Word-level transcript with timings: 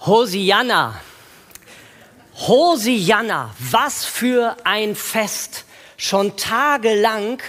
Hosianna. 0.00 1.00
Hosianna, 2.34 3.50
was 3.58 4.04
für 4.04 4.56
ein 4.64 4.94
Fest. 4.94 5.64
Schon 5.96 6.36
tagelang 6.36 7.42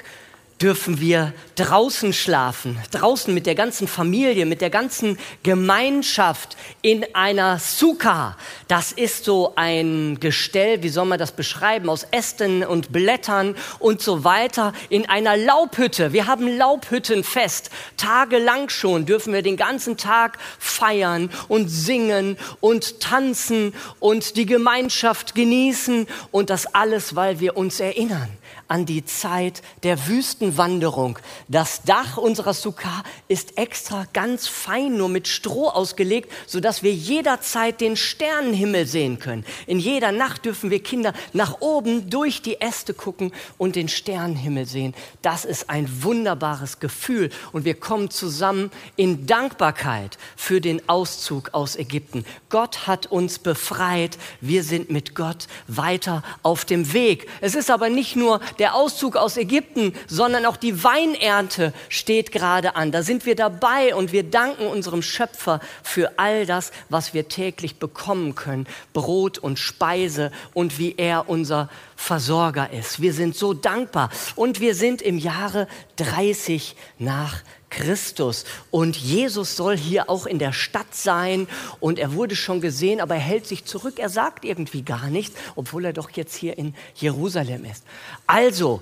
dürfen 0.61 0.99
wir 0.99 1.33
draußen 1.55 2.11
schlafen, 2.11 2.77
draußen 2.91 3.33
mit 3.33 3.45
der 3.45 3.55
ganzen 3.55 3.87
Familie, 3.87 4.45
mit 4.45 4.59
der 4.59 4.69
ganzen 4.69 5.17
Gemeinschaft 5.41 6.57
in 6.81 7.05
einer 7.15 7.59
Sukkah. 7.59 8.35
Das 8.67 8.91
ist 8.91 9.23
so 9.23 9.53
ein 9.55 10.17
Gestell, 10.19 10.83
wie 10.83 10.89
soll 10.89 11.05
man 11.05 11.17
das 11.17 11.31
beschreiben, 11.31 11.89
aus 11.89 12.05
Ästen 12.11 12.63
und 12.63 12.91
Blättern 12.91 13.55
und 13.79 14.01
so 14.01 14.25
weiter, 14.25 14.73
in 14.89 15.07
einer 15.07 15.37
Laubhütte. 15.37 16.11
Wir 16.11 16.27
haben 16.27 16.57
Laubhüttenfest. 16.57 17.69
Tagelang 17.95 18.67
schon 18.67 19.05
dürfen 19.05 19.33
wir 19.33 19.41
den 19.41 19.57
ganzen 19.57 19.95
Tag 19.95 20.37
feiern 20.59 21.29
und 21.47 21.69
singen 21.69 22.37
und 22.59 22.99
tanzen 22.99 23.73
und 23.99 24.35
die 24.35 24.45
Gemeinschaft 24.45 25.35
genießen 25.35 26.05
und 26.31 26.49
das 26.49 26.65
alles, 26.65 27.15
weil 27.15 27.39
wir 27.39 27.55
uns 27.55 27.79
erinnern 27.79 28.38
an 28.69 28.85
die 28.85 29.03
Zeit 29.03 29.61
der 29.83 30.07
Wüstenwanderung. 30.07 31.19
Das 31.47 31.81
Dach 31.81 32.17
unserer 32.17 32.53
Sukkah 32.53 33.03
ist 33.27 33.57
extra 33.57 34.05
ganz 34.13 34.47
fein 34.47 34.95
nur 34.95 35.09
mit 35.09 35.27
Stroh 35.27 35.67
ausgelegt, 35.67 36.31
sodass 36.45 36.83
wir 36.83 36.93
jederzeit 36.93 37.81
den 37.81 37.97
Sternenhimmel 37.97 38.85
sehen 38.85 39.19
können. 39.19 39.43
In 39.65 39.79
jeder 39.79 40.11
Nacht 40.11 40.45
dürfen 40.45 40.69
wir 40.69 40.81
Kinder 40.81 41.13
nach 41.33 41.61
oben 41.61 42.09
durch 42.11 42.41
die 42.43 42.61
Äste 42.61 42.93
gucken 42.93 43.33
und 43.57 43.75
den 43.75 43.89
Sternenhimmel 43.89 44.67
sehen. 44.67 44.93
Das 45.23 45.45
ist 45.45 45.69
ein 45.69 46.03
wunderbares 46.03 46.79
Gefühl 46.79 47.31
und 47.51 47.65
wir 47.65 47.73
kommen 47.73 48.11
zusammen 48.11 48.71
in 48.95 49.25
Dankbarkeit 49.25 50.19
für 50.35 50.61
den 50.61 50.87
Auszug 50.87 51.49
aus 51.53 51.75
Ägypten. 51.75 52.23
Gott 52.49 52.85
hat 52.85 53.07
uns 53.07 53.39
befreit. 53.39 54.19
Wir 54.41 54.63
sind 54.63 54.91
mit 54.91 55.15
Gott 55.15 55.47
weiter 55.67 56.21
auf 56.43 56.65
dem 56.65 56.93
Weg. 56.93 57.27
Es 57.41 57.55
ist 57.55 57.71
aber 57.71 57.89
nicht 57.89 58.15
nur 58.15 58.39
der 58.59 58.75
Auszug 58.75 59.15
aus 59.15 59.37
Ägypten, 59.37 59.93
sondern 60.07 60.45
auch 60.45 60.57
die 60.57 60.83
Weinernte 60.83 61.73
steht 61.87 62.31
gerade 62.31 62.75
an. 62.75 62.91
Da 62.91 63.01
sind 63.01 63.25
wir 63.25 63.35
dabei 63.35 63.95
und 63.95 64.11
wir 64.11 64.23
danken 64.23 64.67
unserem 64.67 65.01
Schöpfer 65.01 65.59
für 65.81 66.19
all 66.19 66.45
das, 66.45 66.71
was 66.89 67.13
wir 67.13 67.27
täglich 67.27 67.77
bekommen 67.77 68.35
können. 68.35 68.67
Brot 68.93 69.37
und 69.37 69.57
Speise 69.57 70.31
und 70.53 70.77
wie 70.77 70.95
er 70.97 71.29
unser 71.29 71.69
Versorger 72.01 72.71
ist. 72.71 73.01
Wir 73.01 73.11
sind 73.11 73.35
so 73.35 73.53
dankbar 73.53 74.09
und 74.37 74.61
wir 74.61 74.73
sind 74.73 75.01
im 75.01 75.17
Jahre 75.17 75.67
30 75.97 76.77
nach 76.97 77.43
Christus. 77.69 78.45
Und 78.71 78.95
Jesus 78.95 79.57
soll 79.57 79.77
hier 79.77 80.09
auch 80.09 80.25
in 80.25 80.39
der 80.39 80.53
Stadt 80.53 80.95
sein 80.95 81.45
und 81.81 81.99
er 81.99 82.13
wurde 82.13 82.37
schon 82.37 82.61
gesehen, 82.61 83.01
aber 83.01 83.15
er 83.15 83.21
hält 83.21 83.45
sich 83.45 83.65
zurück. 83.65 83.99
Er 83.99 84.07
sagt 84.07 84.45
irgendwie 84.45 84.81
gar 84.81 85.09
nichts, 85.09 85.37
obwohl 85.57 85.83
er 85.83 85.91
doch 85.91 86.09
jetzt 86.11 86.35
hier 86.35 86.57
in 86.57 86.73
Jerusalem 86.95 87.65
ist. 87.65 87.83
Also, 88.25 88.81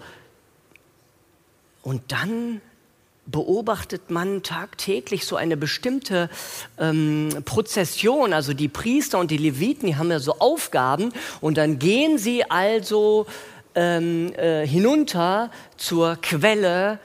und 1.81 2.11
dann 2.11 2.61
beobachtet 3.27 4.09
man 4.09 4.41
tagtäglich 4.41 5.25
so 5.25 5.35
eine 5.35 5.57
bestimmte 5.57 6.29
ähm, 6.79 7.29
Prozession. 7.45 8.33
Also 8.33 8.53
die 8.53 8.67
Priester 8.67 9.19
und 9.19 9.31
die 9.31 9.37
Leviten, 9.37 9.87
die 9.87 9.95
haben 9.95 10.11
ja 10.11 10.19
so 10.19 10.39
Aufgaben 10.39 11.13
und 11.41 11.57
dann 11.57 11.77
gehen 11.79 12.17
sie 12.17 12.49
also 12.49 13.27
ähm, 13.75 14.33
äh, 14.33 14.65
hinunter 14.65 15.51
zur 15.77 16.15
Quelle 16.15 16.99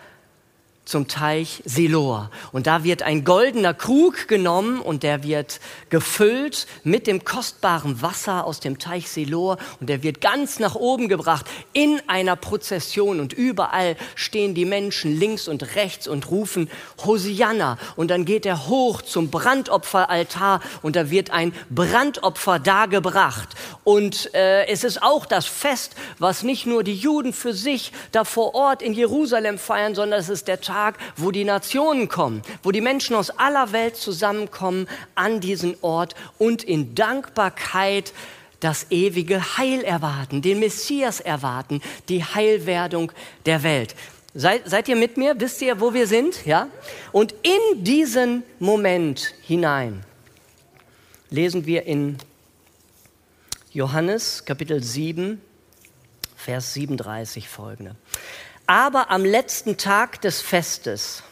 zum 0.84 1.06
Teich 1.06 1.62
Siloa. 1.64 2.30
Und 2.50 2.66
da 2.66 2.82
wird 2.82 3.02
ein 3.02 3.24
goldener 3.24 3.72
Krug 3.72 4.26
genommen 4.26 4.80
und 4.80 5.04
der 5.04 5.22
wird 5.22 5.60
gefüllt 5.90 6.66
mit 6.82 7.06
dem 7.06 7.24
kostbaren 7.24 8.02
Wasser 8.02 8.44
aus 8.44 8.58
dem 8.58 8.80
Teich 8.80 9.08
Siloa 9.08 9.58
und 9.80 9.88
der 9.88 10.02
wird 10.02 10.20
ganz 10.20 10.58
nach 10.58 10.74
oben 10.74 11.08
gebracht 11.08 11.46
in 11.72 12.00
einer 12.08 12.34
Prozession. 12.34 13.20
Und 13.20 13.32
überall 13.32 13.96
stehen 14.16 14.54
die 14.54 14.64
Menschen 14.64 15.16
links 15.18 15.46
und 15.46 15.76
rechts 15.76 16.08
und 16.08 16.30
rufen 16.30 16.68
Hosianna. 17.04 17.78
Und 17.94 18.10
dann 18.10 18.24
geht 18.24 18.44
er 18.44 18.66
hoch 18.66 19.02
zum 19.02 19.30
Brandopferaltar 19.30 20.60
und 20.82 20.96
da 20.96 21.10
wird 21.10 21.30
ein 21.30 21.54
Brandopfer 21.70 22.58
dargebracht. 22.58 23.50
Und 23.84 24.34
äh, 24.34 24.66
es 24.66 24.82
ist 24.82 25.00
auch 25.00 25.26
das 25.26 25.46
Fest, 25.46 25.94
was 26.18 26.42
nicht 26.42 26.66
nur 26.66 26.82
die 26.82 26.96
Juden 26.96 27.32
für 27.32 27.52
sich 27.52 27.92
da 28.10 28.24
vor 28.24 28.54
Ort 28.56 28.82
in 28.82 28.94
Jerusalem 28.94 29.58
feiern, 29.58 29.94
sondern 29.94 30.18
es 30.18 30.28
ist 30.28 30.48
der 30.48 30.60
Tag 30.60 30.71
Tag, 30.72 30.96
wo 31.16 31.30
die 31.30 31.44
Nationen 31.44 32.08
kommen, 32.08 32.40
wo 32.62 32.70
die 32.70 32.80
Menschen 32.80 33.14
aus 33.14 33.28
aller 33.28 33.72
Welt 33.72 33.96
zusammenkommen 33.96 34.88
an 35.14 35.40
diesen 35.40 35.76
Ort 35.82 36.14
und 36.38 36.64
in 36.64 36.94
Dankbarkeit 36.94 38.14
das 38.60 38.86
ewige 38.90 39.58
Heil 39.58 39.82
erwarten, 39.82 40.40
den 40.40 40.60
Messias 40.60 41.20
erwarten, 41.20 41.82
die 42.08 42.24
Heilwerdung 42.24 43.12
der 43.44 43.62
Welt. 43.62 43.94
Seid, 44.34 44.62
seid 44.64 44.88
ihr 44.88 44.96
mit 44.96 45.18
mir? 45.18 45.38
Wisst 45.38 45.60
ihr, 45.60 45.78
wo 45.78 45.92
wir 45.92 46.06
sind? 46.06 46.46
Ja? 46.46 46.68
Und 47.10 47.34
in 47.42 47.84
diesen 47.84 48.42
Moment 48.58 49.34
hinein 49.42 50.04
lesen 51.28 51.66
wir 51.66 51.84
in 51.84 52.16
Johannes 53.72 54.46
Kapitel 54.46 54.82
7, 54.82 55.38
Vers 56.34 56.72
37 56.72 57.48
folgende. 57.48 57.94
Aber 58.66 59.10
am 59.10 59.24
letzten 59.24 59.76
Tag 59.76 60.20
des 60.20 60.40
Festes, 60.40 61.22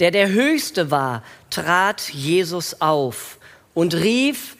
der 0.00 0.10
der 0.10 0.28
höchste 0.28 0.90
war, 0.90 1.22
trat 1.50 2.08
Jesus 2.10 2.80
auf 2.80 3.38
und 3.74 3.94
rief, 3.94 4.56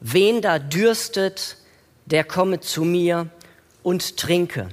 wen 0.00 0.42
da 0.42 0.58
dürstet, 0.58 1.56
der 2.06 2.24
komme 2.24 2.60
zu 2.60 2.84
mir 2.84 3.28
und 3.82 4.16
trinke. 4.16 4.68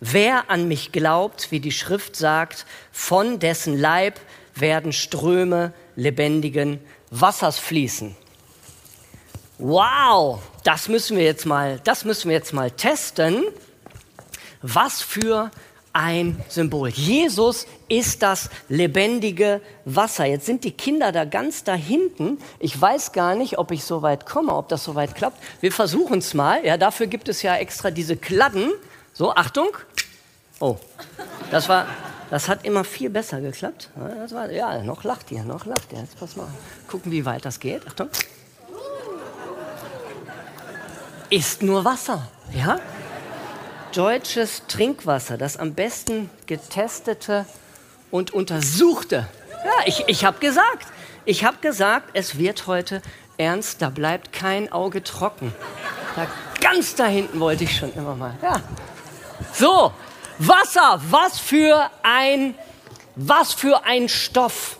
Wer 0.00 0.50
an 0.50 0.68
mich 0.68 0.92
glaubt, 0.92 1.50
wie 1.50 1.60
die 1.60 1.72
Schrift 1.72 2.16
sagt, 2.16 2.64
von 2.92 3.38
dessen 3.38 3.78
Leib 3.78 4.18
werden 4.54 4.92
Ströme 4.92 5.72
lebendigen 5.96 6.80
Wassers 7.10 7.58
fließen. 7.58 8.16
Wow, 9.58 10.40
das 10.64 10.88
müssen 10.88 11.18
wir 11.18 11.24
jetzt 11.24 11.44
mal, 11.44 11.80
das 11.84 12.04
müssen 12.06 12.30
wir 12.30 12.36
jetzt 12.36 12.54
mal 12.54 12.70
testen. 12.70 13.44
Was 14.62 15.02
für 15.02 15.50
ein 15.92 16.40
Symbol. 16.48 16.88
Jesus 16.88 17.66
ist 17.88 18.22
das 18.22 18.50
lebendige 18.68 19.60
Wasser. 19.84 20.24
Jetzt 20.24 20.46
sind 20.46 20.64
die 20.64 20.70
Kinder 20.70 21.12
da 21.12 21.24
ganz 21.24 21.64
da 21.64 21.74
hinten. 21.74 22.38
Ich 22.58 22.80
weiß 22.80 23.12
gar 23.12 23.34
nicht, 23.34 23.58
ob 23.58 23.70
ich 23.72 23.84
so 23.84 24.02
weit 24.02 24.26
komme, 24.26 24.54
ob 24.54 24.68
das 24.68 24.84
so 24.84 24.94
weit 24.94 25.14
klappt. 25.14 25.38
Wir 25.60 25.72
versuchen 25.72 26.18
es 26.18 26.34
mal. 26.34 26.64
Ja, 26.64 26.76
dafür 26.76 27.06
gibt 27.06 27.28
es 27.28 27.42
ja 27.42 27.56
extra 27.56 27.90
diese 27.90 28.16
Kladden. 28.16 28.70
So, 29.12 29.34
Achtung. 29.34 29.68
Oh, 30.60 30.76
das 31.50 31.68
war, 31.68 31.86
das 32.30 32.48
hat 32.48 32.64
immer 32.64 32.84
viel 32.84 33.10
besser 33.10 33.40
geklappt. 33.40 33.90
War, 33.96 34.50
ja, 34.50 34.82
noch 34.82 35.04
lacht 35.04 35.32
ihr, 35.32 35.42
noch 35.42 35.66
lacht 35.66 35.92
ihr. 35.92 35.98
Jetzt 36.00 36.18
pass 36.20 36.36
mal. 36.36 36.48
Gucken, 36.86 37.10
wie 37.10 37.24
weit 37.24 37.44
das 37.44 37.58
geht. 37.58 37.86
Achtung. 37.86 38.08
Ist 41.30 41.62
nur 41.62 41.84
Wasser. 41.84 42.28
Ja? 42.52 42.78
Deutsches 43.92 44.62
Trinkwasser, 44.66 45.38
das 45.38 45.56
am 45.56 45.74
besten 45.74 46.30
getestete 46.46 47.46
und 48.10 48.32
untersuchte. 48.32 49.28
Ja, 49.64 49.86
ich, 49.86 50.04
ich 50.06 50.24
habe 50.24 50.38
gesagt, 50.38 50.86
ich 51.24 51.44
habe 51.44 51.58
gesagt, 51.60 52.10
es 52.14 52.38
wird 52.38 52.66
heute 52.66 53.02
ernst, 53.36 53.82
da 53.82 53.90
bleibt 53.90 54.32
kein 54.32 54.72
Auge 54.72 55.02
trocken. 55.02 55.54
Da, 56.16 56.26
ganz 56.60 56.94
da 56.94 57.06
hinten 57.06 57.40
wollte 57.40 57.64
ich 57.64 57.76
schon 57.76 57.92
immer 57.94 58.14
mal. 58.14 58.36
Ja. 58.42 58.60
So, 59.52 59.92
Wasser, 60.38 61.00
was 61.10 61.38
für 61.38 61.90
ein, 62.02 62.54
was 63.16 63.52
für 63.52 63.84
ein 63.84 64.08
Stoff. 64.08 64.79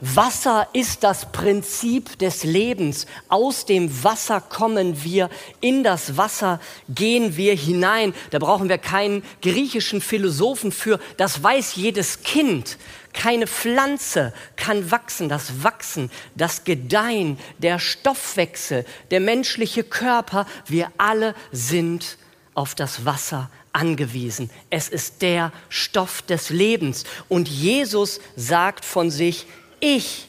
Wasser 0.00 0.68
ist 0.72 1.02
das 1.02 1.32
Prinzip 1.32 2.18
des 2.18 2.44
Lebens. 2.44 3.06
Aus 3.28 3.66
dem 3.66 4.04
Wasser 4.04 4.40
kommen 4.40 5.02
wir, 5.02 5.28
in 5.60 5.82
das 5.82 6.16
Wasser 6.16 6.60
gehen 6.88 7.36
wir 7.36 7.54
hinein. 7.56 8.14
Da 8.30 8.38
brauchen 8.38 8.68
wir 8.68 8.78
keinen 8.78 9.24
griechischen 9.42 10.00
Philosophen 10.00 10.70
für. 10.70 11.00
Das 11.16 11.42
weiß 11.42 11.74
jedes 11.74 12.22
Kind. 12.22 12.78
Keine 13.12 13.48
Pflanze 13.48 14.32
kann 14.54 14.90
wachsen. 14.92 15.28
Das 15.28 15.64
Wachsen, 15.64 16.10
das 16.36 16.62
Gedeihen, 16.62 17.38
der 17.58 17.80
Stoffwechsel, 17.80 18.84
der 19.10 19.20
menschliche 19.20 19.82
Körper, 19.82 20.46
wir 20.66 20.92
alle 20.98 21.34
sind 21.50 22.18
auf 22.54 22.76
das 22.76 23.04
Wasser 23.04 23.50
angewiesen. 23.72 24.50
Es 24.70 24.88
ist 24.88 25.22
der 25.22 25.52
Stoff 25.68 26.22
des 26.22 26.50
Lebens. 26.50 27.04
Und 27.28 27.48
Jesus 27.48 28.20
sagt 28.36 28.84
von 28.84 29.10
sich, 29.10 29.46
ich 29.80 30.26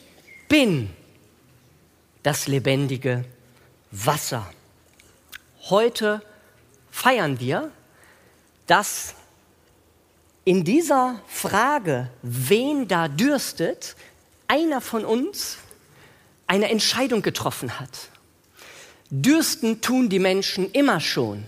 bin 0.47 0.89
das 2.23 2.47
lebendige 2.47 3.25
Wasser. 3.91 4.51
Heute 5.69 6.21
feiern 6.91 7.39
wir, 7.39 7.71
dass 8.67 9.15
in 10.45 10.63
dieser 10.63 11.21
Frage, 11.27 12.09
wen 12.21 12.87
da 12.87 13.07
dürstet, 13.07 13.95
einer 14.47 14.81
von 14.81 15.05
uns 15.05 15.57
eine 16.47 16.69
Entscheidung 16.69 17.21
getroffen 17.21 17.79
hat. 17.79 18.09
Dürsten 19.11 19.81
tun 19.81 20.09
die 20.09 20.19
Menschen 20.19 20.71
immer 20.71 20.99
schon. 20.99 21.45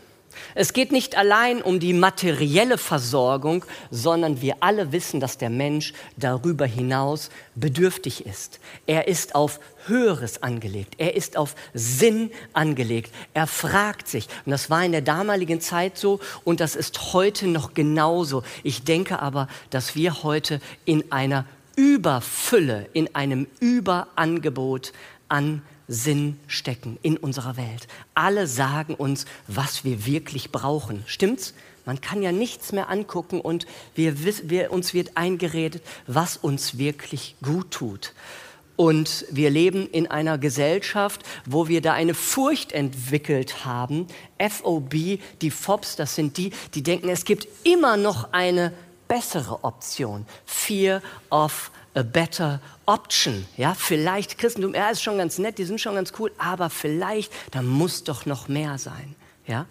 Es 0.56 0.74
geht 0.74 0.92
nicht 0.92 1.18
allein 1.18 1.62
um 1.62 1.80
die 1.80 1.94
materielle 1.94 2.78
Versorgung, 2.78 3.66
sondern 3.90 4.42
wir 4.42 4.58
alle 4.60 4.92
wissen, 4.92 5.20
dass 5.20 5.38
der 5.38 5.50
Mensch 5.50 5.94
darüber 6.18 6.66
hinaus 6.66 7.30
bedürftig 7.56 8.26
ist. 8.26 8.60
Er 8.88 9.08
ist 9.08 9.36
auf 9.36 9.60
Höheres 9.88 10.44
angelegt. 10.44 10.96
Er 10.98 11.16
ist 11.16 11.38
auf 11.38 11.56
Sinn 11.74 12.32
angelegt. 12.54 13.14
Er 13.34 13.48
fragt 13.48 14.08
sich. 14.08 14.28
Und 14.46 14.52
das 14.52 14.70
war 14.70 14.84
in 14.84 14.92
der 14.92 15.02
damaligen 15.02 15.62
Zeit 15.62 15.98
so 15.98 16.20
und 16.44 16.60
das 16.60 16.76
ist 16.76 17.14
heute 17.14 17.48
noch 17.48 17.74
genauso. 17.74 18.44
Ich 18.64 18.84
denke 18.84 19.20
aber, 19.20 19.48
dass 19.70 19.96
wir 19.96 20.24
heute 20.24 20.60
in 20.86 21.12
einer 21.12 21.46
Überfülle, 21.76 22.88
in 22.94 23.16
einem 23.16 23.48
Überangebot 23.60 24.94
an 25.30 25.62
Sinn 25.92 26.40
stecken 26.48 26.98
in 27.02 27.18
unserer 27.18 27.58
Welt. 27.58 27.88
Alle 28.16 28.48
sagen 28.48 28.96
uns, 28.96 29.26
was 29.48 29.84
wir 29.84 30.06
wirklich 30.06 30.52
brauchen. 30.52 31.04
Stimmt's? 31.06 31.54
Man 31.86 32.00
kann 32.00 32.22
ja 32.22 32.32
nichts 32.32 32.72
mehr 32.72 32.90
angucken 32.90 33.42
und 33.42 33.66
wir, 33.96 34.16
wir, 34.50 34.72
uns 34.72 34.94
wird 34.94 35.18
eingeredet, 35.18 35.84
was 36.08 36.38
uns 36.38 36.78
wirklich 36.78 37.36
gut 37.42 37.72
tut. 37.72 38.14
Und 38.78 39.26
wir 39.30 39.50
leben 39.50 39.88
in 39.88 40.10
einer 40.10 40.38
Gesellschaft, 40.38 41.24
wo 41.46 41.68
wir 41.68 41.82
da 41.82 41.94
eine 41.94 42.14
Furcht 42.14 42.72
entwickelt 42.72 43.66
haben. 43.66 44.08
FOB, 44.40 45.20
die 45.42 45.52
FOBs, 45.52 45.98
das 45.98 46.16
sind 46.16 46.38
die, 46.38 46.52
die 46.74 46.84
denken, 46.84 47.10
es 47.10 47.26
gibt 47.26 47.48
immer 47.64 47.98
noch 47.98 48.32
eine 48.32 48.72
bessere 49.12 49.62
Option. 49.66 50.26
Fear 50.46 51.02
of 51.30 51.70
a 51.96 52.02
better 52.02 52.62
option. 52.86 53.46
Ja, 53.58 53.74
vielleicht 53.74 54.38
Christentum, 54.38 54.74
ja, 54.74 54.90
ist 54.90 55.04
schon 55.04 55.18
ganz 55.18 55.38
nett, 55.38 55.58
die 55.58 55.66
sind 55.66 55.82
schon 55.82 55.96
ganz 55.96 56.14
cool, 56.18 56.32
aber 56.38 56.70
vielleicht, 56.70 57.30
da 57.52 57.62
muss 57.62 58.06
doch 58.06 58.26
noch 58.26 58.48
mehr 58.48 58.78
sein. 58.78 59.16
Ja, 59.46 59.66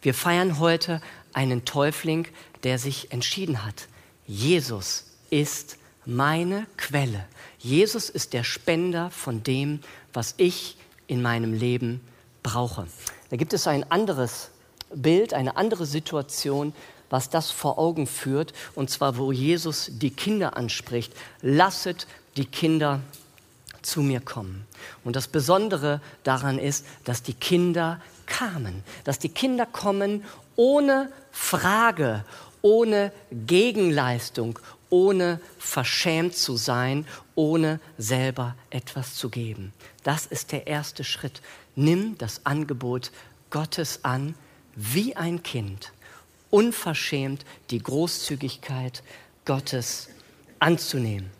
wir 0.00 0.14
feiern 0.14 0.58
heute 0.58 1.00
einen 1.32 1.64
Täufling, 1.64 2.26
der 2.64 2.80
sich 2.80 3.12
entschieden 3.12 3.64
hat. 3.64 3.86
Jesus 4.26 5.04
ist 5.30 5.76
meine 6.04 6.66
Quelle. 6.76 7.24
Jesus 7.58 8.10
ist 8.10 8.32
der 8.32 8.42
Spender 8.42 9.10
von 9.10 9.44
dem, 9.44 9.78
was 10.12 10.34
ich 10.38 10.76
in 11.06 11.22
meinem 11.22 11.52
Leben 11.52 12.00
brauche. 12.42 12.88
Da 13.30 13.36
gibt 13.36 13.52
es 13.52 13.68
ein 13.68 13.88
anderes 13.92 14.50
Bild, 14.92 15.34
eine 15.34 15.56
andere 15.56 15.86
Situation, 15.86 16.74
was 17.12 17.28
das 17.28 17.50
vor 17.50 17.78
Augen 17.78 18.06
führt, 18.06 18.54
und 18.74 18.88
zwar 18.88 19.18
wo 19.18 19.32
Jesus 19.32 19.90
die 19.92 20.10
Kinder 20.10 20.56
anspricht. 20.56 21.12
Lasset 21.42 22.06
die 22.38 22.46
Kinder 22.46 23.00
zu 23.82 24.00
mir 24.00 24.20
kommen. 24.20 24.66
Und 25.04 25.14
das 25.14 25.28
Besondere 25.28 26.00
daran 26.24 26.58
ist, 26.58 26.86
dass 27.04 27.22
die 27.22 27.34
Kinder 27.34 28.00
kamen, 28.24 28.82
dass 29.04 29.18
die 29.18 29.28
Kinder 29.28 29.66
kommen 29.66 30.24
ohne 30.56 31.12
Frage, 31.32 32.24
ohne 32.62 33.12
Gegenleistung, 33.30 34.58
ohne 34.88 35.38
verschämt 35.58 36.34
zu 36.34 36.56
sein, 36.56 37.06
ohne 37.34 37.78
selber 37.98 38.56
etwas 38.70 39.16
zu 39.16 39.28
geben. 39.28 39.74
Das 40.02 40.24
ist 40.24 40.50
der 40.50 40.66
erste 40.66 41.04
Schritt. 41.04 41.42
Nimm 41.76 42.16
das 42.16 42.46
Angebot 42.46 43.12
Gottes 43.50 44.00
an 44.02 44.34
wie 44.74 45.14
ein 45.14 45.42
Kind 45.42 45.92
unverschämt 46.52 47.44
die 47.70 47.82
Großzügigkeit 47.82 49.02
Gottes 49.46 50.10
anzunehmen. 50.58 51.30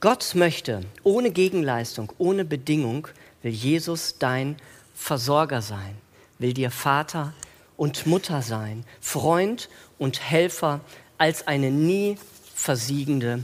Gott 0.00 0.34
möchte 0.34 0.82
ohne 1.02 1.30
Gegenleistung, 1.30 2.12
ohne 2.18 2.44
Bedingung, 2.44 3.08
will 3.42 3.52
Jesus 3.52 4.18
dein 4.18 4.56
Versorger 4.94 5.62
sein, 5.62 5.96
will 6.38 6.52
dir 6.52 6.70
Vater 6.70 7.32
und 7.78 8.06
Mutter 8.06 8.42
sein, 8.42 8.84
Freund 9.00 9.70
und 9.98 10.20
Helfer 10.20 10.80
als 11.16 11.46
eine 11.46 11.70
nie 11.70 12.18
versiegende 12.54 13.42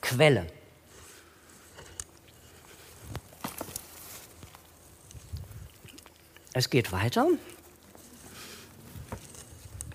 Quelle. 0.00 0.46
Es 6.52 6.70
geht 6.70 6.92
weiter. 6.92 7.26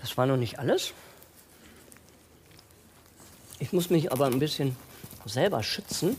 Das 0.02 0.18
war 0.18 0.26
noch 0.26 0.38
nicht 0.38 0.60
alles. 0.60 0.94
Ich 3.60 3.72
muss 3.72 3.90
mich 3.90 4.12
aber 4.12 4.26
ein 4.26 4.40
bisschen 4.40 4.76
selber 5.26 5.62
schützen. 5.62 6.18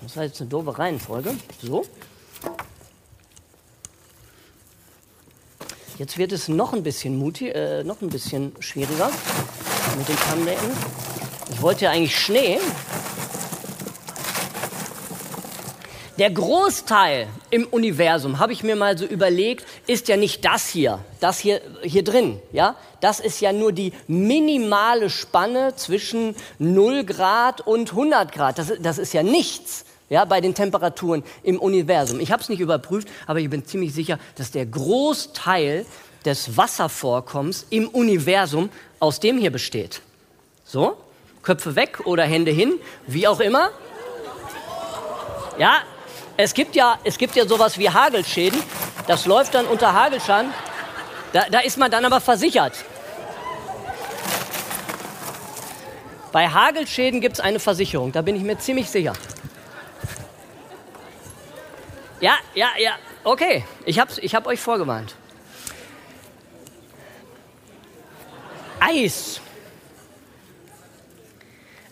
Das 0.00 0.16
war 0.16 0.24
jetzt 0.24 0.40
eine 0.40 0.48
doofe 0.48 0.78
Reihenfolge. 0.78 1.36
So. 1.60 1.84
Jetzt 5.98 6.18
wird 6.18 6.32
es 6.32 6.48
noch 6.48 6.72
ein 6.72 6.82
bisschen 6.82 7.16
mutig, 7.16 7.54
äh, 7.54 7.84
noch 7.84 8.00
ein 8.02 8.08
bisschen 8.08 8.52
schwieriger 8.60 9.10
mit 9.96 10.08
den 10.08 10.16
Tannendecken. 10.16 10.70
Ich 11.52 11.62
wollte 11.62 11.84
ja 11.84 11.90
eigentlich 11.90 12.18
Schnee, 12.18 12.58
Der 16.16 16.30
Großteil 16.30 17.26
im 17.50 17.66
Universum, 17.66 18.38
habe 18.38 18.52
ich 18.52 18.62
mir 18.62 18.76
mal 18.76 18.96
so 18.96 19.04
überlegt, 19.04 19.66
ist 19.88 20.06
ja 20.06 20.16
nicht 20.16 20.44
das 20.44 20.68
hier, 20.68 21.00
das 21.18 21.40
hier, 21.40 21.60
hier 21.82 22.04
drin. 22.04 22.40
Ja? 22.52 22.76
Das 23.00 23.18
ist 23.18 23.40
ja 23.40 23.52
nur 23.52 23.72
die 23.72 23.92
minimale 24.06 25.10
Spanne 25.10 25.74
zwischen 25.74 26.36
0 26.60 27.04
Grad 27.04 27.62
und 27.62 27.90
100 27.90 28.30
Grad. 28.30 28.58
Das, 28.58 28.72
das 28.80 28.98
ist 28.98 29.12
ja 29.12 29.24
nichts 29.24 29.84
ja, 30.08 30.24
bei 30.24 30.40
den 30.40 30.54
Temperaturen 30.54 31.24
im 31.42 31.58
Universum. 31.58 32.20
Ich 32.20 32.30
habe 32.30 32.40
es 32.40 32.48
nicht 32.48 32.60
überprüft, 32.60 33.08
aber 33.26 33.40
ich 33.40 33.50
bin 33.50 33.66
ziemlich 33.66 33.92
sicher, 33.92 34.20
dass 34.36 34.52
der 34.52 34.66
Großteil 34.66 35.84
des 36.24 36.56
Wasservorkommens 36.56 37.66
im 37.70 37.88
Universum 37.88 38.70
aus 39.00 39.18
dem 39.18 39.36
hier 39.38 39.50
besteht. 39.50 40.00
So, 40.64 40.96
Köpfe 41.42 41.74
weg 41.74 42.06
oder 42.06 42.22
Hände 42.22 42.52
hin, 42.52 42.74
wie 43.08 43.26
auch 43.26 43.40
immer. 43.40 43.70
Ja, 45.58 45.82
es 46.36 46.54
gibt 46.54 46.74
ja, 46.74 46.98
es 47.04 47.18
gibt 47.18 47.36
ja 47.36 47.46
sowas 47.46 47.78
wie 47.78 47.88
Hagelschäden. 47.88 48.60
Das 49.06 49.26
läuft 49.26 49.54
dann 49.54 49.66
unter 49.66 49.92
Hagelschaden. 49.92 50.52
Da, 51.32 51.46
da 51.50 51.60
ist 51.60 51.78
man 51.78 51.90
dann 51.90 52.04
aber 52.04 52.20
versichert. 52.20 52.84
Bei 56.32 56.48
Hagelschäden 56.48 57.20
gibt 57.20 57.34
es 57.34 57.40
eine 57.40 57.60
Versicherung, 57.60 58.10
da 58.10 58.20
bin 58.20 58.34
ich 58.34 58.42
mir 58.42 58.58
ziemlich 58.58 58.90
sicher. 58.90 59.12
Ja, 62.20 62.34
ja, 62.54 62.68
ja, 62.78 62.92
okay. 63.22 63.64
Ich 63.84 64.00
habe 64.00 64.10
ich 64.20 64.34
hab 64.34 64.46
euch 64.48 64.60
vorgewarnt. 64.60 65.14
Eis. 68.80 69.40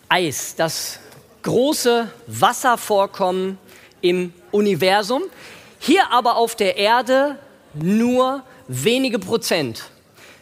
Eis, 0.09 0.55
das 0.55 0.99
große 1.43 2.11
Wasservorkommen 2.27 3.57
im 4.03 4.33
Universum. 4.51 5.23
Hier 5.79 6.11
aber 6.11 6.35
auf 6.35 6.55
der 6.55 6.77
Erde 6.77 7.39
nur 7.73 8.43
wenige 8.67 9.17
Prozent. 9.17 9.85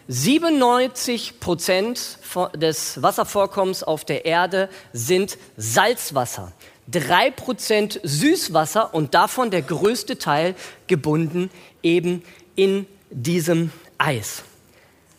97 0.10 1.40
Prozent 1.40 2.18
des 2.56 3.02
Wasservorkommens 3.02 3.84
auf 3.84 4.04
der 4.04 4.26
Erde 4.26 4.68
sind 4.92 5.38
Salzwasser. 5.56 6.52
Drei 6.88 7.32
Prozent 7.32 8.02
Süßwasser 8.04 8.94
und 8.94 9.14
davon 9.14 9.52
der 9.52 9.62
größte 9.62 10.18
Teil 10.18 10.56
gebunden 10.88 11.50
eben 11.82 12.24
in 12.56 12.86
diesem 13.10 13.72
Eis. 13.98 14.44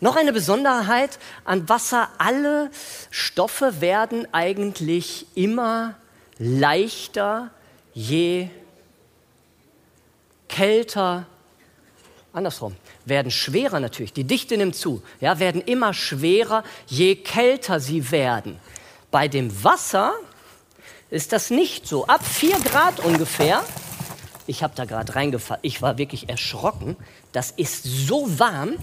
Noch 0.01 0.17
eine 0.17 0.33
Besonderheit 0.33 1.19
an 1.45 1.69
Wasser, 1.69 2.09
alle 2.19 2.71
Stoffe 3.11 3.81
werden 3.81 4.27
eigentlich 4.33 5.27
immer 5.35 5.95
leichter 6.39 7.51
je 7.95 8.49
kälter, 10.49 11.27
andersrum, 12.33 12.77
werden 13.05 13.31
schwerer 13.31 13.81
natürlich. 13.81 14.13
Die 14.13 14.25
Dichte 14.25 14.57
nimmt 14.57 14.77
zu, 14.77 15.03
ja, 15.21 15.39
werden 15.39 15.61
immer 15.61 15.95
schwerer, 15.95 16.63
je 16.87 17.17
kälter 17.17 17.81
sie 17.81 18.11
werden. 18.11 18.59
Bei 19.11 19.29
dem 19.29 19.65
Wasser 19.65 20.13
ist 21.11 21.33
das 21.33 21.51
nicht 21.51 21.87
so. 21.87 22.07
Ab 22.07 22.25
4 22.25 22.59
Grad 22.61 23.01
ungefähr, 23.01 23.63
ich 24.47 24.63
habe 24.63 24.75
da 24.75 24.85
gerade 24.85 25.15
reingefallen, 25.15 25.61
ich 25.63 25.83
war 25.83 25.99
wirklich 25.99 26.29
erschrocken, 26.29 26.97
das 27.33 27.51
ist 27.51 27.85
so 27.85 28.39
warm, 28.39 28.77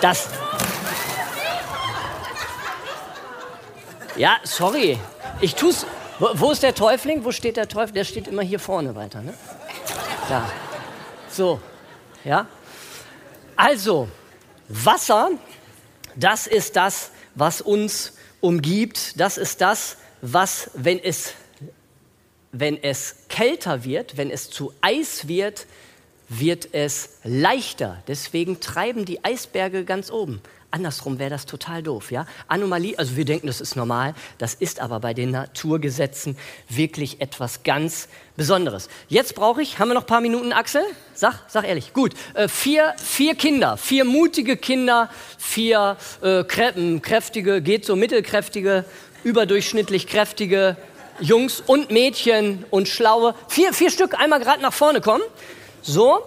dass... 0.00 0.28
Ja, 4.16 4.38
sorry, 4.42 4.98
ich 5.40 5.54
tue 5.54 5.70
es 5.70 5.86
wo, 6.18 6.28
wo, 6.34 6.50
ist 6.50 6.62
der 6.62 6.74
Täufling? 6.74 7.24
Wo 7.24 7.32
steht 7.32 7.56
der 7.56 7.68
Teufel? 7.68 7.94
Der 7.94 8.04
steht 8.04 8.28
immer 8.28 8.42
hier 8.42 8.58
vorne 8.58 8.94
weiter. 8.94 9.22
Ne? 9.22 9.34
Da. 10.28 10.50
So, 11.30 11.60
ja. 12.24 12.46
Also, 13.56 14.08
Wasser, 14.68 15.30
das 16.14 16.46
ist 16.46 16.76
das, 16.76 17.10
was 17.34 17.60
uns 17.60 18.14
umgibt. 18.40 19.18
Das 19.20 19.38
ist 19.38 19.60
das, 19.60 19.96
was, 20.20 20.70
wenn 20.74 20.98
es, 21.02 21.34
wenn 22.52 22.82
es 22.82 23.16
kälter 23.28 23.84
wird, 23.84 24.16
wenn 24.16 24.30
es 24.30 24.50
zu 24.50 24.72
Eis 24.80 25.28
wird, 25.28 25.66
wird 26.28 26.68
es 26.72 27.18
leichter. 27.24 28.02
Deswegen 28.06 28.60
treiben 28.60 29.04
die 29.04 29.24
Eisberge 29.24 29.84
ganz 29.84 30.10
oben. 30.10 30.42
Andersrum 30.70 31.18
wäre 31.18 31.30
das 31.30 31.46
total 31.46 31.82
doof, 31.82 32.10
ja? 32.10 32.26
Anomalie, 32.46 32.98
also 32.98 33.16
wir 33.16 33.24
denken, 33.24 33.46
das 33.46 33.62
ist 33.62 33.74
normal, 33.74 34.14
das 34.36 34.52
ist 34.52 34.80
aber 34.80 35.00
bei 35.00 35.14
den 35.14 35.30
Naturgesetzen 35.30 36.36
wirklich 36.68 37.22
etwas 37.22 37.62
ganz 37.62 38.08
Besonderes. 38.36 38.88
Jetzt 39.08 39.34
brauche 39.34 39.62
ich, 39.62 39.78
haben 39.78 39.88
wir 39.88 39.94
noch 39.94 40.02
ein 40.02 40.06
paar 40.06 40.20
Minuten, 40.20 40.52
Axel? 40.52 40.82
Sag, 41.14 41.42
sag 41.48 41.66
ehrlich. 41.66 41.94
Gut, 41.94 42.12
äh, 42.34 42.48
vier, 42.48 42.94
vier 43.02 43.34
Kinder, 43.34 43.78
vier 43.78 44.04
mutige 44.04 44.58
Kinder, 44.58 45.08
vier 45.38 45.96
äh, 46.20 46.44
kräftige, 46.44 47.62
geht 47.62 47.86
so 47.86 47.96
mittelkräftige, 47.96 48.84
überdurchschnittlich 49.24 50.06
kräftige 50.06 50.76
Jungs 51.18 51.62
und 51.66 51.90
Mädchen 51.90 52.66
und 52.70 52.88
schlaue. 52.88 53.34
Vier, 53.48 53.72
vier 53.72 53.90
Stück, 53.90 54.20
einmal 54.20 54.38
gerade 54.40 54.60
nach 54.60 54.74
vorne 54.74 55.00
kommen. 55.00 55.24
So, 55.80 56.22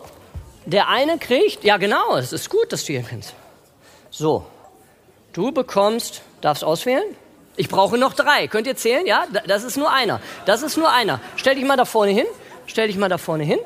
der 0.65 0.87
eine 0.87 1.19
kriegt, 1.19 1.63
ja 1.63 1.77
genau, 1.77 2.17
es 2.17 2.33
ist 2.33 2.49
gut, 2.49 2.73
dass 2.73 2.85
du 2.85 2.93
hier 2.93 3.03
kennst. 3.03 3.35
So, 4.13 4.45
du 5.31 5.53
bekommst, 5.53 6.21
darfst 6.41 6.65
auswählen. 6.65 7.15
Ich 7.55 7.69
brauche 7.69 7.97
noch 7.97 8.13
drei. 8.13 8.47
Könnt 8.47 8.67
ihr 8.67 8.75
zählen? 8.75 9.05
Ja, 9.05 9.25
das 9.47 9.63
ist 9.63 9.77
nur 9.77 9.91
einer. 9.91 10.19
Das 10.45 10.63
ist 10.63 10.77
nur 10.77 10.91
einer. 10.91 11.21
Stell 11.37 11.55
dich 11.55 11.63
mal 11.63 11.77
da 11.77 11.85
vorne 11.85 12.11
hin. 12.11 12.25
Stell 12.65 12.87
dich 12.87 12.97
mal 12.97 13.07
da 13.07 13.17
vorne 13.17 13.45
hin. 13.45 13.59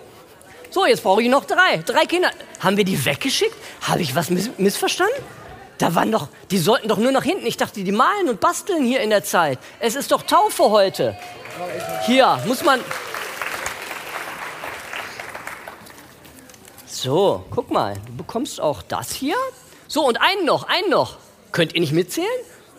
So, 0.69 0.85
jetzt 0.85 1.01
brauche 1.01 1.23
ich 1.23 1.29
noch 1.29 1.45
drei. 1.45 1.77
Drei 1.83 2.05
Kinder. 2.05 2.29
Haben 2.59 2.77
wir 2.77 2.85
die 2.85 3.03
weggeschickt? 3.05 3.55
Habe 3.81 4.01
ich 4.01 4.15
was 4.15 4.29
miss 4.29 4.51
missverstanden? 4.57 5.17
Da 5.79 5.95
waren 5.95 6.11
doch, 6.11 6.27
die 6.51 6.59
sollten 6.59 6.87
doch 6.87 6.97
nur 6.97 7.11
nach 7.11 7.23
hinten. 7.23 7.47
Ich 7.47 7.57
dachte, 7.57 7.83
die 7.83 7.91
malen 7.91 8.29
und 8.29 8.39
basteln 8.39 8.85
hier 8.85 9.01
in 9.01 9.09
der 9.09 9.23
Zeit. 9.23 9.57
Es 9.79 9.95
ist 9.95 10.11
doch 10.11 10.21
Taufe 10.21 10.69
heute. 10.69 11.17
Hier 12.05 12.39
muss 12.45 12.63
man. 12.63 12.81
So, 16.85 17.43
guck 17.49 17.71
mal, 17.71 17.95
du 18.05 18.15
bekommst 18.17 18.61
auch 18.61 18.83
das 18.83 19.11
hier. 19.11 19.35
So, 19.87 20.05
und 20.05 20.17
einen 20.21 20.45
noch, 20.45 20.67
einen 20.67 20.89
noch. 20.89 21.17
Könnt 21.51 21.73
ihr 21.73 21.81
nicht 21.81 21.93
mitzählen? 21.93 22.27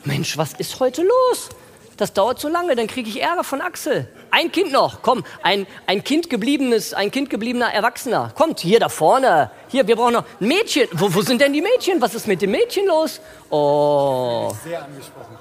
Mensch, 0.04 0.36
was 0.36 0.52
ist 0.54 0.80
heute 0.80 1.02
los? 1.02 1.48
Das 1.96 2.12
dauert 2.12 2.38
so 2.38 2.48
lange, 2.48 2.76
dann 2.76 2.88
kriege 2.88 3.08
ich 3.08 3.22
Ärger 3.22 3.42
von 3.42 3.62
Axel. 3.62 4.06
Ein 4.30 4.52
Kind 4.52 4.70
noch, 4.70 5.00
komm, 5.00 5.24
ein, 5.42 5.66
ein 5.86 6.04
Kind 6.04 6.28
gebliebenes, 6.28 6.92
ein 6.92 7.10
Kind 7.10 7.30
gebliebener 7.30 7.72
Erwachsener. 7.72 8.32
Kommt, 8.34 8.60
hier 8.60 8.80
da 8.80 8.90
vorne. 8.90 9.50
Hier, 9.68 9.86
wir 9.86 9.96
brauchen 9.96 10.12
noch 10.14 10.24
ein 10.40 10.48
Mädchen. 10.48 10.88
Wo, 10.92 11.14
wo 11.14 11.22
sind 11.22 11.40
denn 11.40 11.54
die 11.54 11.62
Mädchen? 11.62 12.02
Was 12.02 12.14
ist 12.14 12.26
mit 12.26 12.42
dem 12.42 12.50
Mädchen 12.50 12.86
los? 12.86 13.20
Oh. 13.48 14.52
Sehr 14.62 14.84
angesprochen. 14.84 15.38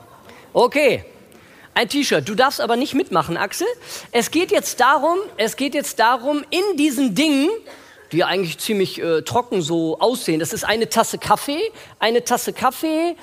Okay. 0.53 1.03
Ein 1.73 1.89
T-Shirt. 1.89 2.29
Du 2.29 2.35
darfst 2.35 2.61
aber 2.61 2.77
nicht 2.77 2.93
mitmachen, 2.93 3.35
Axel. 3.35 3.67
Es 4.13 4.31
geht 4.31 4.49
jetzt 4.51 4.79
darum, 4.79 5.17
es 5.35 5.57
geht 5.57 5.73
jetzt 5.73 5.99
darum, 5.99 6.45
in 6.49 6.77
diesen 6.77 7.15
Dingen 7.15 7.49
die 8.15 8.23
eigentlich 8.23 8.57
ziemlich 8.57 9.01
äh, 9.01 9.21
trocken 9.21 9.61
so 9.61 9.99
aussehen. 9.99 10.39
Das 10.39 10.53
ist 10.53 10.63
eine 10.63 10.89
Tasse 10.89 11.17
Kaffee, 11.17 11.59
eine 11.99 12.23
Tasse 12.23 12.53
Kaffee, 12.53 13.15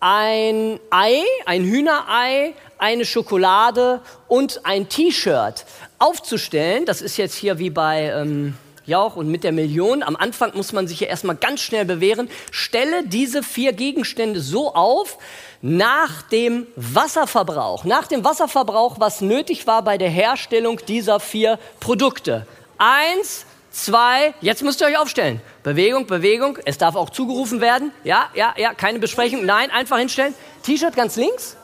ein 0.00 0.78
Ei, 0.90 1.22
ein 1.46 1.64
Hühnerei, 1.64 2.54
eine 2.78 3.04
Schokolade 3.04 4.02
und 4.28 4.66
ein 4.66 4.88
T-Shirt 4.88 5.64
aufzustellen. 5.98 6.84
Das 6.84 7.00
ist 7.00 7.16
jetzt 7.16 7.34
hier 7.34 7.58
wie 7.58 7.70
bei 7.70 8.10
ähm, 8.10 8.54
Jauch 8.86 9.16
und 9.16 9.28
mit 9.28 9.44
der 9.44 9.52
Million. 9.52 10.02
Am 10.02 10.16
Anfang 10.16 10.54
muss 10.54 10.72
man 10.72 10.86
sich 10.86 11.00
ja 11.00 11.08
erstmal 11.08 11.36
ganz 11.36 11.62
schnell 11.62 11.86
bewähren. 11.86 12.28
Stelle 12.50 13.06
diese 13.06 13.42
vier 13.42 13.72
Gegenstände 13.72 14.40
so 14.40 14.74
auf, 14.74 15.16
nach 15.62 16.20
dem 16.22 16.66
Wasserverbrauch, 16.76 17.84
nach 17.84 18.06
dem 18.06 18.22
Wasserverbrauch, 18.24 19.00
was 19.00 19.22
nötig 19.22 19.66
war 19.66 19.82
bei 19.82 19.96
der 19.96 20.10
Herstellung 20.10 20.78
dieser 20.86 21.20
vier 21.20 21.58
Produkte. 21.80 22.46
Eins, 22.76 23.46
zwei, 23.74 24.34
jetzt 24.40 24.62
müsst 24.62 24.80
ihr 24.80 24.86
euch 24.86 24.98
aufstellen. 24.98 25.40
Bewegung, 25.62 26.06
Bewegung. 26.06 26.58
Es 26.64 26.78
darf 26.78 26.96
auch 26.96 27.10
zugerufen 27.10 27.60
werden. 27.60 27.92
Ja, 28.04 28.30
ja, 28.34 28.54
ja, 28.56 28.72
keine 28.72 28.98
Besprechung. 28.98 29.44
Nein, 29.44 29.70
einfach 29.70 29.98
hinstellen. 29.98 30.34
T-Shirt 30.62 30.96
ganz 30.96 31.16
links. 31.16 31.56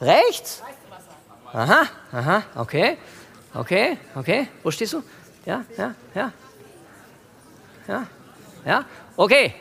Rechts. 0.00 0.62
Rechts? 0.62 0.62
Aha, 1.52 1.82
aha, 2.12 2.42
okay. 2.56 2.96
Okay, 3.54 3.98
okay. 4.14 4.48
Wo 4.62 4.70
stehst 4.70 4.92
du? 4.92 5.02
Ja, 5.44 5.64
ja, 5.76 5.94
ja. 6.14 6.32
Ja, 7.88 8.06
ja. 8.64 8.84
Okay. 9.16 9.54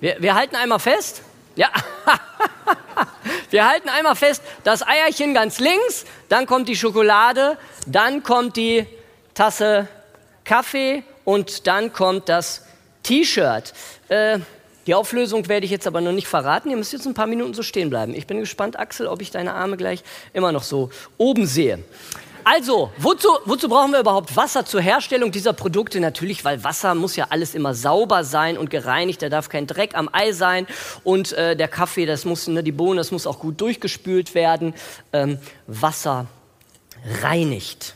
Wir, 0.00 0.16
wir 0.20 0.34
halten 0.34 0.56
einmal 0.56 0.78
fest. 0.78 1.22
Ja. 1.56 1.68
wir 3.50 3.66
halten 3.66 3.88
einmal 3.88 4.16
fest. 4.16 4.42
Das 4.64 4.86
Eierchen 4.86 5.34
ganz 5.34 5.58
links. 5.58 6.04
Dann 6.28 6.46
kommt 6.46 6.68
die 6.68 6.76
Schokolade. 6.76 7.56
Dann 7.86 8.22
kommt 8.22 8.56
die 8.56 8.86
Tasse 9.34 9.88
Kaffee 10.44 11.02
und 11.30 11.68
dann 11.68 11.92
kommt 11.92 12.28
das 12.28 12.64
T-Shirt. 13.04 13.72
Äh, 14.08 14.40
die 14.88 14.94
Auflösung 14.96 15.46
werde 15.46 15.64
ich 15.64 15.70
jetzt 15.70 15.86
aber 15.86 16.00
noch 16.00 16.10
nicht 16.10 16.26
verraten. 16.26 16.70
Ihr 16.70 16.76
müsst 16.76 16.92
jetzt 16.92 17.06
ein 17.06 17.14
paar 17.14 17.28
Minuten 17.28 17.54
so 17.54 17.62
stehen 17.62 17.88
bleiben. 17.88 18.14
Ich 18.14 18.26
bin 18.26 18.40
gespannt, 18.40 18.76
Axel, 18.76 19.06
ob 19.06 19.22
ich 19.22 19.30
deine 19.30 19.54
Arme 19.54 19.76
gleich 19.76 20.02
immer 20.32 20.50
noch 20.50 20.64
so 20.64 20.90
oben 21.18 21.46
sehe. 21.46 21.84
Also, 22.42 22.90
wozu, 22.96 23.28
wozu, 23.44 23.68
brauchen 23.68 23.92
wir 23.92 24.00
überhaupt 24.00 24.34
Wasser 24.34 24.64
zur 24.66 24.80
Herstellung 24.80 25.30
dieser 25.30 25.52
Produkte? 25.52 26.00
Natürlich, 26.00 26.44
weil 26.44 26.64
Wasser 26.64 26.96
muss 26.96 27.14
ja 27.14 27.28
alles 27.30 27.54
immer 27.54 27.74
sauber 27.74 28.24
sein 28.24 28.58
und 28.58 28.68
gereinigt. 28.68 29.22
Da 29.22 29.28
darf 29.28 29.48
kein 29.48 29.68
Dreck 29.68 29.94
am 29.94 30.08
Ei 30.10 30.32
sein. 30.32 30.66
Und 31.04 31.32
äh, 31.34 31.54
der 31.54 31.68
Kaffee, 31.68 32.06
das 32.06 32.24
muss, 32.24 32.48
ne, 32.48 32.64
die 32.64 32.72
Bohnen, 32.72 32.96
das 32.96 33.12
muss 33.12 33.28
auch 33.28 33.38
gut 33.38 33.60
durchgespült 33.60 34.34
werden. 34.34 34.74
Ähm, 35.12 35.38
Wasser 35.68 36.26
reinigt. 37.22 37.94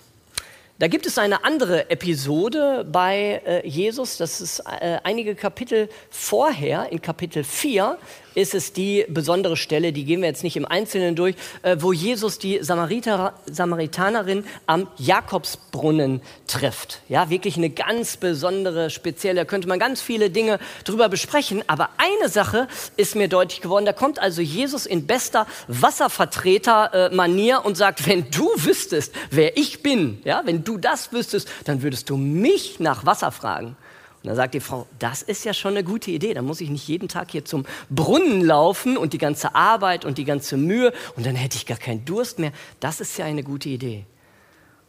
Da 0.81 0.89
gibt 0.89 1.07
es 1.07 1.19
eine 1.19 1.45
andere 1.45 1.89
Episode 1.89 2.85
bei 2.91 3.41
äh, 3.47 3.67
Jesus, 3.67 4.17
das 4.17 4.41
ist 4.41 4.59
äh, 4.59 4.99
einige 5.05 5.37
Kapitel 5.37 5.89
vorher, 6.11 6.91
in 6.91 7.01
Kapitel 7.01 7.45
4, 7.45 7.97
ist 8.35 8.55
es 8.55 8.73
die 8.73 9.05
besondere 9.09 9.57
Stelle, 9.57 9.93
die 9.93 10.05
gehen 10.05 10.21
wir 10.21 10.29
jetzt 10.29 10.45
nicht 10.45 10.57
im 10.57 10.65
Einzelnen 10.65 11.17
durch, 11.17 11.37
äh, 11.63 11.77
wo 11.81 11.93
Jesus 11.93 12.39
die 12.39 12.59
Samariter, 12.63 13.35
Samaritanerin 13.47 14.45
am 14.67 14.89
Jakobsbrunnen 14.99 16.21
trifft. 16.47 17.01
Ja, 17.09 17.31
wirklich 17.31 17.57
eine 17.57 17.71
ganz 17.71 18.17
besondere, 18.17 18.91
spezielle, 18.91 19.41
da 19.41 19.45
könnte 19.45 19.69
man 19.69 19.79
ganz 19.79 20.01
viele 20.01 20.31
Dinge 20.31 20.59
drüber 20.85 21.09
besprechen. 21.09 21.63
Aber 21.67 21.91
eine 21.99 22.29
Sache 22.29 22.69
ist 22.97 23.15
mir 23.15 23.29
deutlich 23.29 23.61
geworden. 23.61 23.85
Da 23.85 23.93
kommt 23.93 24.19
also 24.19 24.43
Jesus 24.43 24.87
in 24.87 25.07
bester 25.07 25.47
Wasservertreter-Manier 25.69 27.65
und 27.65 27.77
sagt, 27.77 28.07
wenn 28.07 28.31
du 28.31 28.51
wüsstest, 28.57 29.15
wer 29.31 29.57
ich 29.57 29.83
bin, 29.83 30.21
ja, 30.25 30.43
wenn 30.45 30.65
du 30.65 30.79
das 30.79 31.13
wüsstest, 31.13 31.49
dann 31.65 31.83
würdest 31.83 32.11
du 32.11 32.17
mich 32.17 32.81
nach 32.81 33.07
Wasser 33.07 33.31
fragen. 33.33 33.77
Und 34.25 34.29
dann 34.29 34.37
sagt 34.37 34.55
die 34.55 34.61
Frau, 34.61 34.87
das 34.99 35.21
ist 35.21 35.45
ja 35.45 35.53
schon 35.53 35.73
eine 35.73 35.85
gute 35.85 36.11
Idee. 36.11 36.33
Da 36.33 36.41
muss 36.41 36.63
ich 36.63 36.71
nicht 36.71 36.89
jeden 36.89 37.09
Tag 37.09 37.31
hier 37.31 37.45
zum 37.45 37.67
Brunnen 37.91 38.41
laufen 38.41 38.97
und 38.97 39.13
die 39.13 39.19
ganze 39.19 39.55
Arbeit 39.55 40.07
und 40.07 40.17
die 40.17 40.25
ganze 40.25 40.57
Mühe 40.57 40.95
und 41.15 41.27
dann 41.27 41.35
hätte 41.35 41.59
ich 41.59 41.67
gar 41.67 41.77
keinen 41.77 42.07
Durst 42.07 42.39
mehr. 42.39 42.51
Das 42.81 43.03
ist 43.03 43.19
ja 43.19 43.27
eine 43.27 43.43
gute 43.43 43.69
Idee. 43.69 44.07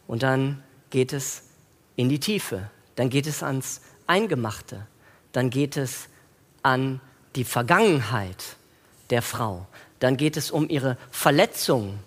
Und 0.06 0.22
dann 0.22 0.62
geht 0.88 1.12
es 1.12 1.42
in 1.96 2.08
die 2.08 2.18
Tiefe. 2.18 2.70
Dann 2.94 3.10
geht 3.10 3.26
es 3.26 3.42
ans 3.42 3.82
Eingemachte. 4.06 4.86
Dann 5.32 5.50
geht 5.50 5.76
es 5.76 6.08
an 6.62 7.02
die 7.34 7.44
Vergangenheit 7.44 8.56
der 9.10 9.20
Frau. 9.20 9.66
Dann 9.98 10.16
geht 10.16 10.38
es 10.38 10.50
um 10.50 10.66
ihre 10.70 10.96
Verletzung, 11.10 11.98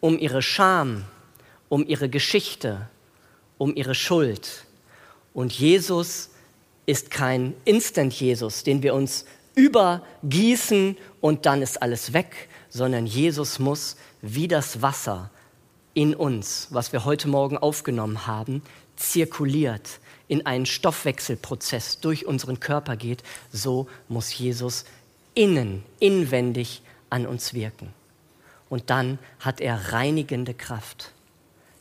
um 0.00 0.18
ihre 0.18 0.40
Scham, 0.40 1.04
um 1.68 1.86
ihre 1.86 2.08
Geschichte, 2.08 2.88
um 3.58 3.76
ihre 3.76 3.94
Schuld. 3.94 4.64
Und 5.34 5.52
Jesus 5.52 6.30
ist 6.86 7.10
kein 7.10 7.54
Instant-Jesus, 7.64 8.64
den 8.64 8.82
wir 8.82 8.94
uns 8.94 9.24
übergießen 9.54 10.96
und 11.20 11.46
dann 11.46 11.62
ist 11.62 11.80
alles 11.82 12.12
weg, 12.12 12.48
sondern 12.68 13.06
Jesus 13.06 13.58
muss 13.58 13.96
wie 14.22 14.48
das 14.48 14.82
Wasser 14.82 15.30
in 15.94 16.14
uns, 16.14 16.68
was 16.70 16.92
wir 16.92 17.04
heute 17.04 17.28
Morgen 17.28 17.58
aufgenommen 17.58 18.26
haben, 18.26 18.62
zirkuliert, 18.96 20.00
in 20.28 20.46
einen 20.46 20.64
Stoffwechselprozess 20.64 22.00
durch 22.00 22.26
unseren 22.26 22.60
Körper 22.60 22.96
geht, 22.96 23.22
so 23.52 23.88
muss 24.08 24.36
Jesus 24.36 24.84
innen, 25.34 25.82
inwendig 25.98 26.82
an 27.10 27.26
uns 27.26 27.52
wirken. 27.52 27.92
Und 28.70 28.88
dann 28.88 29.18
hat 29.40 29.60
er 29.60 29.92
reinigende 29.92 30.54
Kraft. 30.54 31.12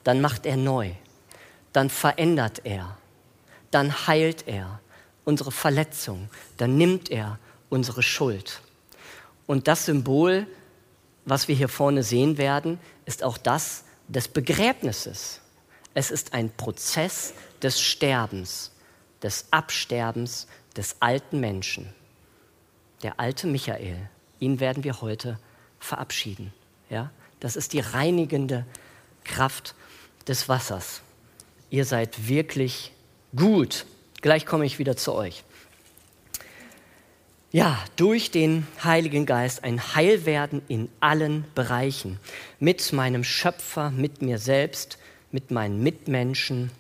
Dann 0.03 0.20
macht 0.20 0.46
er 0.46 0.58
neu. 0.58 0.91
Dann 1.72 1.89
verändert 1.89 2.62
er. 2.65 2.98
Dann 3.70 4.08
heilt 4.08 4.46
er 4.48 4.81
unsere 5.25 5.51
Verletzung, 5.51 6.30
dann 6.58 6.78
nimmt 6.78 7.10
er 7.10 7.40
unsere 7.70 8.04
Schuld. 8.04 8.62
Und 9.48 9.68
das 9.68 9.86
Symbol, 9.86 10.48
was 11.25 11.48
wir 11.48 11.56
hier 11.56 11.70
vorne 11.70 12.04
sehen 12.04 12.38
werden, 12.38 12.80
ist 13.06 13.24
auch 13.24 13.38
das 13.38 13.84
des 14.08 14.28
Begräbnisses. 14.28 15.42
Es 15.94 16.12
ist 16.12 16.34
ein 16.34 16.50
Prozess 16.50 17.34
des 17.62 17.80
Sterbens, 17.80 18.72
des 19.22 19.46
Absterbens 19.51 20.48
des 20.75 20.96
alten 21.00 21.40
Menschen. 21.40 21.94
Der 23.04 23.20
alte 23.20 23.48
Michael, 23.48 24.10
ihn 24.40 24.60
werden 24.60 24.84
wir 24.84 25.01
heute 25.01 25.40
verabschieden. 25.80 26.54
Ja? 26.90 27.12
Das 27.40 27.56
ist 27.56 27.74
die 27.74 27.80
reinigende 27.80 28.66
Kraft 29.24 29.75
des 30.28 30.48
Wassers. 30.48 31.01
Ihr 31.70 31.86
seid 31.86 32.28
wirklich 32.28 32.92
gut. 33.36 33.86
Gleich 34.22 34.46
komme 34.46 34.66
ich 34.66 34.78
wieder 34.78 34.96
zu 34.96 35.13
euch. 35.13 35.44
Ja, 37.51 37.84
durch 37.96 38.32
den 38.32 38.66
Heiligen 38.84 39.25
Geist 39.25 39.63
ein 39.63 39.96
Heilwerden 39.96 40.62
in 40.68 40.90
allen 41.00 41.44
Bereichen. 41.54 42.20
Mit 42.60 42.94
meinem 42.94 43.24
Schöpfer, 43.24 43.92
mit 43.92 44.22
mir 44.22 44.38
selbst, 44.38 44.98
mit 45.32 45.51
meinen 45.51 45.82
Mitmenschen 45.84 46.72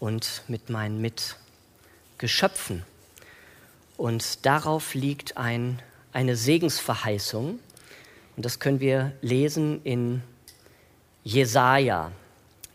und 0.00 0.42
mit 0.48 0.70
meinen 0.70 1.02
Mitgeschöpfen. 1.02 2.84
Und 3.96 4.46
darauf 4.46 4.94
liegt 4.94 5.36
ein, 5.36 5.82
eine 6.12 6.36
Segensverheißung. 6.36 7.58
Und 8.36 8.44
das 8.44 8.58
können 8.58 8.80
wir 8.80 9.12
lesen 9.20 9.82
in 9.84 10.22
Jesaja. 11.24 12.12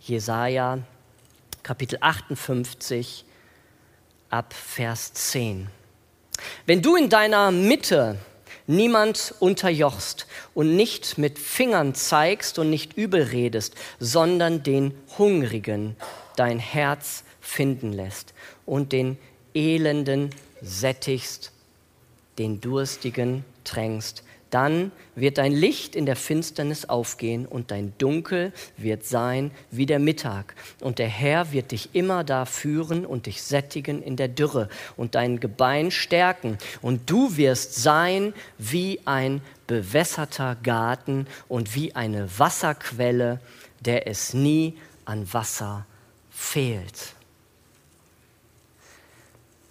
Jesaja, 0.01 0.79
Kapitel 1.63 1.97
58, 2.01 3.25
ab 4.29 4.53
Vers 4.53 5.13
10. 5.13 5.67
Wenn 6.65 6.81
du 6.81 6.95
in 6.95 7.09
deiner 7.09 7.51
Mitte 7.51 8.17
niemand 8.67 9.33
unterjochst 9.39 10.27
und 10.53 10.75
nicht 10.75 11.17
mit 11.17 11.39
Fingern 11.39 11.95
zeigst 11.95 12.59
und 12.59 12.69
nicht 12.69 12.93
übel 12.93 13.23
redest, 13.23 13.75
sondern 13.99 14.63
den 14.63 14.93
Hungrigen 15.17 15.95
dein 16.35 16.59
Herz 16.59 17.23
finden 17.41 17.91
lässt 17.91 18.33
und 18.65 18.91
den 18.91 19.17
Elenden 19.55 20.29
sättigst, 20.61 21.51
den 22.37 22.61
Durstigen 22.61 23.43
tränkst, 23.63 24.23
dann 24.49 24.91
wird 25.15 25.37
dein 25.37 25.51
Licht 25.51 25.95
in 25.95 26.05
der 26.05 26.15
Finsternis 26.15 26.85
aufgehen 26.85 27.45
und 27.45 27.71
dein 27.71 27.93
Dunkel 27.97 28.51
wird 28.77 29.05
sein 29.05 29.51
wie 29.71 29.85
der 29.85 29.99
Mittag. 29.99 30.55
Und 30.81 30.99
der 30.99 31.07
Herr 31.07 31.51
wird 31.51 31.71
dich 31.71 31.89
immer 31.93 32.23
da 32.23 32.45
führen 32.45 33.05
und 33.05 33.25
dich 33.25 33.43
sättigen 33.43 34.01
in 34.01 34.15
der 34.15 34.27
Dürre 34.27 34.69
und 34.97 35.15
dein 35.15 35.39
Gebein 35.39 35.91
stärken. 35.91 36.57
Und 36.81 37.09
du 37.09 37.37
wirst 37.37 37.75
sein 37.75 38.33
wie 38.57 38.99
ein 39.05 39.41
bewässerter 39.67 40.55
Garten 40.63 41.27
und 41.47 41.75
wie 41.75 41.95
eine 41.95 42.27
Wasserquelle, 42.39 43.39
der 43.79 44.07
es 44.07 44.33
nie 44.33 44.77
an 45.05 45.31
Wasser 45.31 45.85
fehlt. 46.31 47.13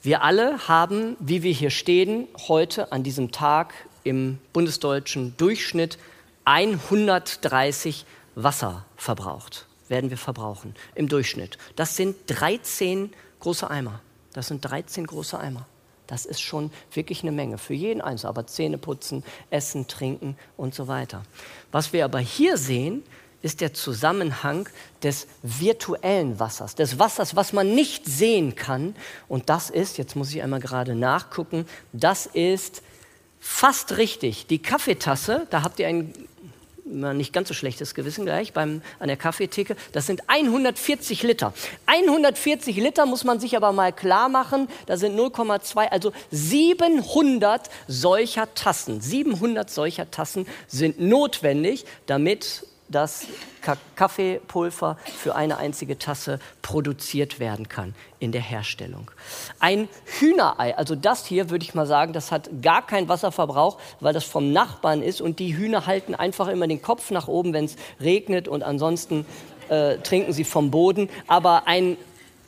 Wir 0.02 0.23
alle 0.23 0.68
haben, 0.68 1.16
wie 1.18 1.42
wir 1.42 1.52
hier 1.52 1.70
stehen, 1.70 2.28
heute 2.47 2.92
an 2.92 3.02
diesem 3.02 3.32
Tag 3.32 3.75
im 4.09 4.38
bundesdeutschen 4.53 5.37
Durchschnitt 5.37 5.99
130 6.45 8.07
Wasser 8.35 8.85
verbraucht, 8.97 9.67
werden 9.88 10.11
wir 10.11 10.19
verbrauchen 10.19 10.75
im 10.95 11.09
Durchschnitt. 11.09 11.59
Das 11.77 11.97
sind 11.97 12.17
13 12.27 13.12
große 13.41 13.69
Eimer. 13.69 14.00
Das 14.33 14.49
sind 14.49 14.61
13 14.62 15.07
große 15.07 15.38
Eimer. 15.38 15.67
Das 16.07 16.25
ist 16.25 16.41
schon 16.41 16.71
wirklich 16.93 17.23
eine 17.23 17.33
Menge 17.33 17.59
für 17.59 17.75
jeden 17.75 18.00
Einzelnen. 18.00 18.31
Aber 18.31 18.47
Zähne 18.47 18.79
putzen, 18.79 19.25
essen, 19.50 19.88
trinken 19.88 20.37
und 20.57 20.75
so 20.75 20.88
weiter. 20.88 21.23
Was 21.71 21.93
wir 21.93 22.05
aber 22.05 22.19
hier 22.19 22.57
sehen, 22.57 23.03
ist 23.43 23.61
der 23.61 23.75
Zusammenhang 23.75 24.69
des 25.03 25.29
virtuellen 25.43 26.41
Wassers, 26.41 26.75
des 26.75 26.99
Wassers, 26.99 27.37
was 27.37 27.53
man 27.53 27.75
nicht 27.75 28.07
sehen 28.07 28.57
kann. 28.57 28.97
Und 29.29 29.49
das 29.49 29.71
ist, 29.71 29.99
jetzt 29.99 30.17
muss 30.17 30.33
ich 30.35 30.43
einmal 30.43 30.61
gerade 30.61 30.95
nachgucken, 30.95 31.67
das 31.93 32.27
ist 32.27 32.83
fast 33.40 33.97
richtig. 33.97 34.47
Die 34.47 34.59
Kaffeetasse, 34.59 35.47
da 35.50 35.62
habt 35.62 35.78
ihr 35.78 35.88
ein 35.88 36.12
nicht 36.88 37.33
ganz 37.33 37.49
so 37.49 37.54
schlechtes 37.54 37.95
Gewissen 37.95 38.25
gleich 38.25 38.52
beim, 38.52 38.83
an 38.99 39.09
der 39.09 39.16
Kaffeetheke. 39.16 39.76
Das 39.92 40.07
sind 40.07 40.22
140 40.27 41.22
Liter. 41.22 41.53
140 41.87 42.77
Liter 42.77 43.07
muss 43.07 43.24
man 43.24 43.40
sich 43.40 43.57
aber 43.57 43.72
mal 43.72 43.92
klar 43.92 44.29
machen. 44.29 44.68
Da 44.87 44.96
sind 44.96 45.18
0,2, 45.18 45.88
also 45.88 46.12
700 46.31 47.68
solcher 47.87 48.53
Tassen. 48.55 49.01
700 49.01 49.70
solcher 49.70 50.11
Tassen 50.11 50.46
sind 50.66 51.01
notwendig, 51.01 51.85
damit 52.07 52.64
das 52.88 53.27
Kaffeepulver 53.96 54.96
für 55.05 55.35
eine 55.35 55.59
einzige 55.59 55.98
Tasse 55.98 56.40
produziert 56.62 57.38
werden 57.38 57.68
kann 57.68 57.94
in 58.18 58.33
der 58.33 58.40
Herstellung. 58.40 59.11
Ein 59.61 59.88
Hühnerei, 60.18 60.77
also 60.77 60.94
das 60.94 61.27
hier 61.27 61.51
würde 61.51 61.64
ich 61.64 61.74
mal 61.74 61.87
sagen, 61.87 62.12
das 62.12 62.33
hat 62.33 62.48
gar 62.62 62.87
keinen 62.87 63.09
Wasserverbrauch, 63.09 63.79
weil 64.01 64.14
das 64.14 64.24
vom 64.24 64.53
Nachbarn 64.53 65.03
ist 65.03 65.20
und 65.20 65.38
die 65.38 65.57
Hühner 65.57 65.87
halten 65.87 66.14
einfach 66.14 66.48
immer 66.48 66.66
den 66.66 66.83
Kopf 66.83 67.11
nach 67.11 67.29
oben, 67.29 67.53
wenn 67.53 67.66
es 67.66 67.77
regnet 68.01 68.48
und 68.48 68.62
ansonsten 68.62 69.27
äh, 69.68 69.98
trinken 69.98 70.33
sie 70.33 70.44
vom 70.44 70.70
Boden. 70.70 71.11
Aber 71.27 71.66
ein 71.66 71.98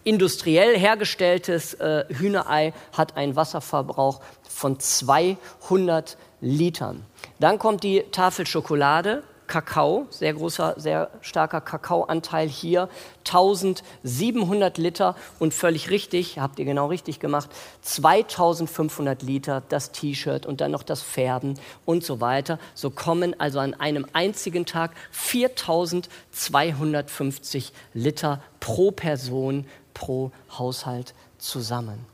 industriell 0.04 0.78
hergestelltes 0.78 1.74
äh, 1.74 2.04
Hühnerei 2.08 2.72
hat 2.92 3.16
einen 3.16 3.36
Wasserverbrauch 3.36 4.20
von 4.48 4.80
200 4.80 6.16
Litern. 6.40 7.04
Dann 7.38 7.58
kommt 7.58 7.84
die 7.84 8.04
Tafel 8.10 8.46
Schokolade 8.46 9.22
Kakao, 9.50 10.06
sehr 10.10 10.32
großer, 10.32 10.74
sehr 10.76 11.10
starker 11.22 11.60
Kakaoanteil 11.60 12.48
hier, 12.48 12.88
1700 13.26 14.78
Liter 14.78 15.16
und 15.40 15.52
völlig 15.52 15.90
richtig, 15.90 16.38
habt 16.38 16.60
ihr 16.60 16.64
genau 16.64 16.86
richtig 16.86 17.18
gemacht, 17.18 17.50
2500 17.82 19.22
Liter 19.22 19.64
das 19.68 19.90
T-Shirt 19.90 20.46
und 20.46 20.60
dann 20.60 20.70
noch 20.70 20.84
das 20.84 21.02
Färben 21.02 21.58
und 21.84 22.04
so 22.04 22.20
weiter. 22.20 22.60
So 22.74 22.90
kommen 22.90 23.34
also 23.40 23.58
an 23.58 23.74
einem 23.74 24.06
einzigen 24.12 24.66
Tag 24.66 24.92
4250 25.10 27.72
Liter 27.92 28.40
pro 28.60 28.92
Person, 28.92 29.66
pro 29.94 30.30
Haushalt 30.56 31.12
zusammen. 31.38 32.06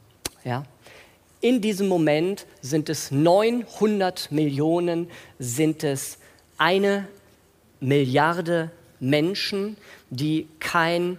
Ja? 0.42 0.62
In 1.42 1.61
diesem 1.61 1.88
Moment 1.88 2.46
sind 2.62 2.88
es 2.88 3.11
900 3.11 4.33
Millionen, 4.33 5.11
sind 5.38 5.85
es 5.85 6.16
eine 6.57 7.07
Milliarde 7.81 8.71
Menschen, 9.01 9.77
die 10.11 10.49
kein 10.61 11.19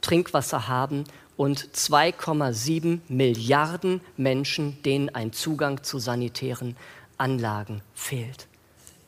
Trinkwasser 0.00 0.68
haben 0.68 1.04
und 1.36 1.68
2,7 1.74 3.00
Milliarden 3.08 4.00
Menschen, 4.16 4.82
denen 4.82 5.14
ein 5.14 5.32
Zugang 5.32 5.82
zu 5.82 5.98
sanitären 5.98 6.76
Anlagen 7.16 7.82
fehlt. 7.94 8.46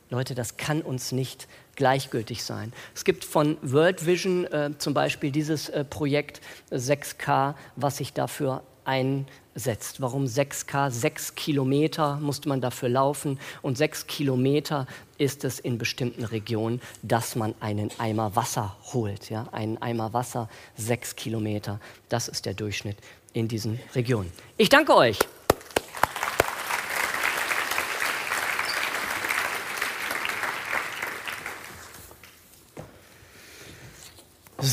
Leute, 0.09 0.35
das 0.35 0.57
kann 0.57 0.81
uns 0.81 1.11
nicht 1.11 1.47
gleichgültig 1.75 2.43
sein. 2.43 2.73
Es 2.93 3.05
gibt 3.05 3.23
von 3.23 3.57
World 3.61 4.05
Vision 4.05 4.45
äh, 4.45 4.71
zum 4.77 4.93
Beispiel 4.93 5.31
dieses 5.31 5.69
äh, 5.69 5.85
Projekt 5.85 6.41
6K, 6.71 7.55
was 7.77 7.97
sich 7.97 8.13
dafür 8.13 8.61
einsetzt. 8.85 10.01
Warum 10.01 10.25
6K? 10.25 10.89
Sechs 10.91 11.35
Kilometer 11.35 12.17
musste 12.17 12.49
man 12.49 12.61
dafür 12.61 12.89
laufen 12.89 13.39
und 13.61 13.77
sechs 13.77 14.07
Kilometer 14.07 14.87
ist 15.17 15.43
es 15.43 15.59
in 15.59 15.77
bestimmten 15.77 16.23
Regionen, 16.23 16.81
dass 17.01 17.35
man 17.35 17.53
einen 17.59 17.91
Eimer 17.97 18.35
Wasser 18.35 18.75
holt. 18.93 19.29
Ja? 19.29 19.47
Einen 19.51 19.77
Eimer 19.81 20.13
Wasser, 20.13 20.49
sechs 20.75 21.15
Kilometer, 21.15 21.79
das 22.09 22.27
ist 22.27 22.45
der 22.45 22.53
Durchschnitt 22.53 22.97
in 23.33 23.47
diesen 23.47 23.79
Regionen. 23.95 24.31
Ich 24.57 24.69
danke 24.69 24.95
euch. 24.95 25.17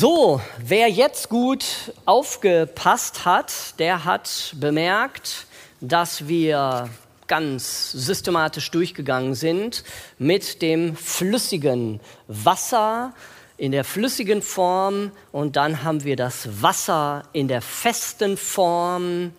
So, 0.01 0.41
wer 0.59 0.89
jetzt 0.89 1.29
gut 1.29 1.65
aufgepasst 2.05 3.25
hat, 3.25 3.77
der 3.81 4.05
hat 4.05 4.55
bemerkt, 4.55 5.47
dass 5.81 6.29
wir 6.29 6.89
ganz 7.27 7.91
systematisch 7.91 8.71
durchgegangen 8.71 9.35
sind 9.35 9.83
mit 10.17 10.63
dem 10.63 10.95
flüssigen 10.95 11.99
Wasser 12.29 13.13
in 13.57 13.73
der 13.73 13.83
flüssigen 13.83 14.41
Form 14.41 15.11
und 15.33 15.57
dann 15.57 15.83
haben 15.83 16.05
wir 16.05 16.15
das 16.15 16.63
Wasser 16.63 17.25
in 17.33 17.49
der 17.49 17.61
festen 17.61 18.37
Form 18.37 19.33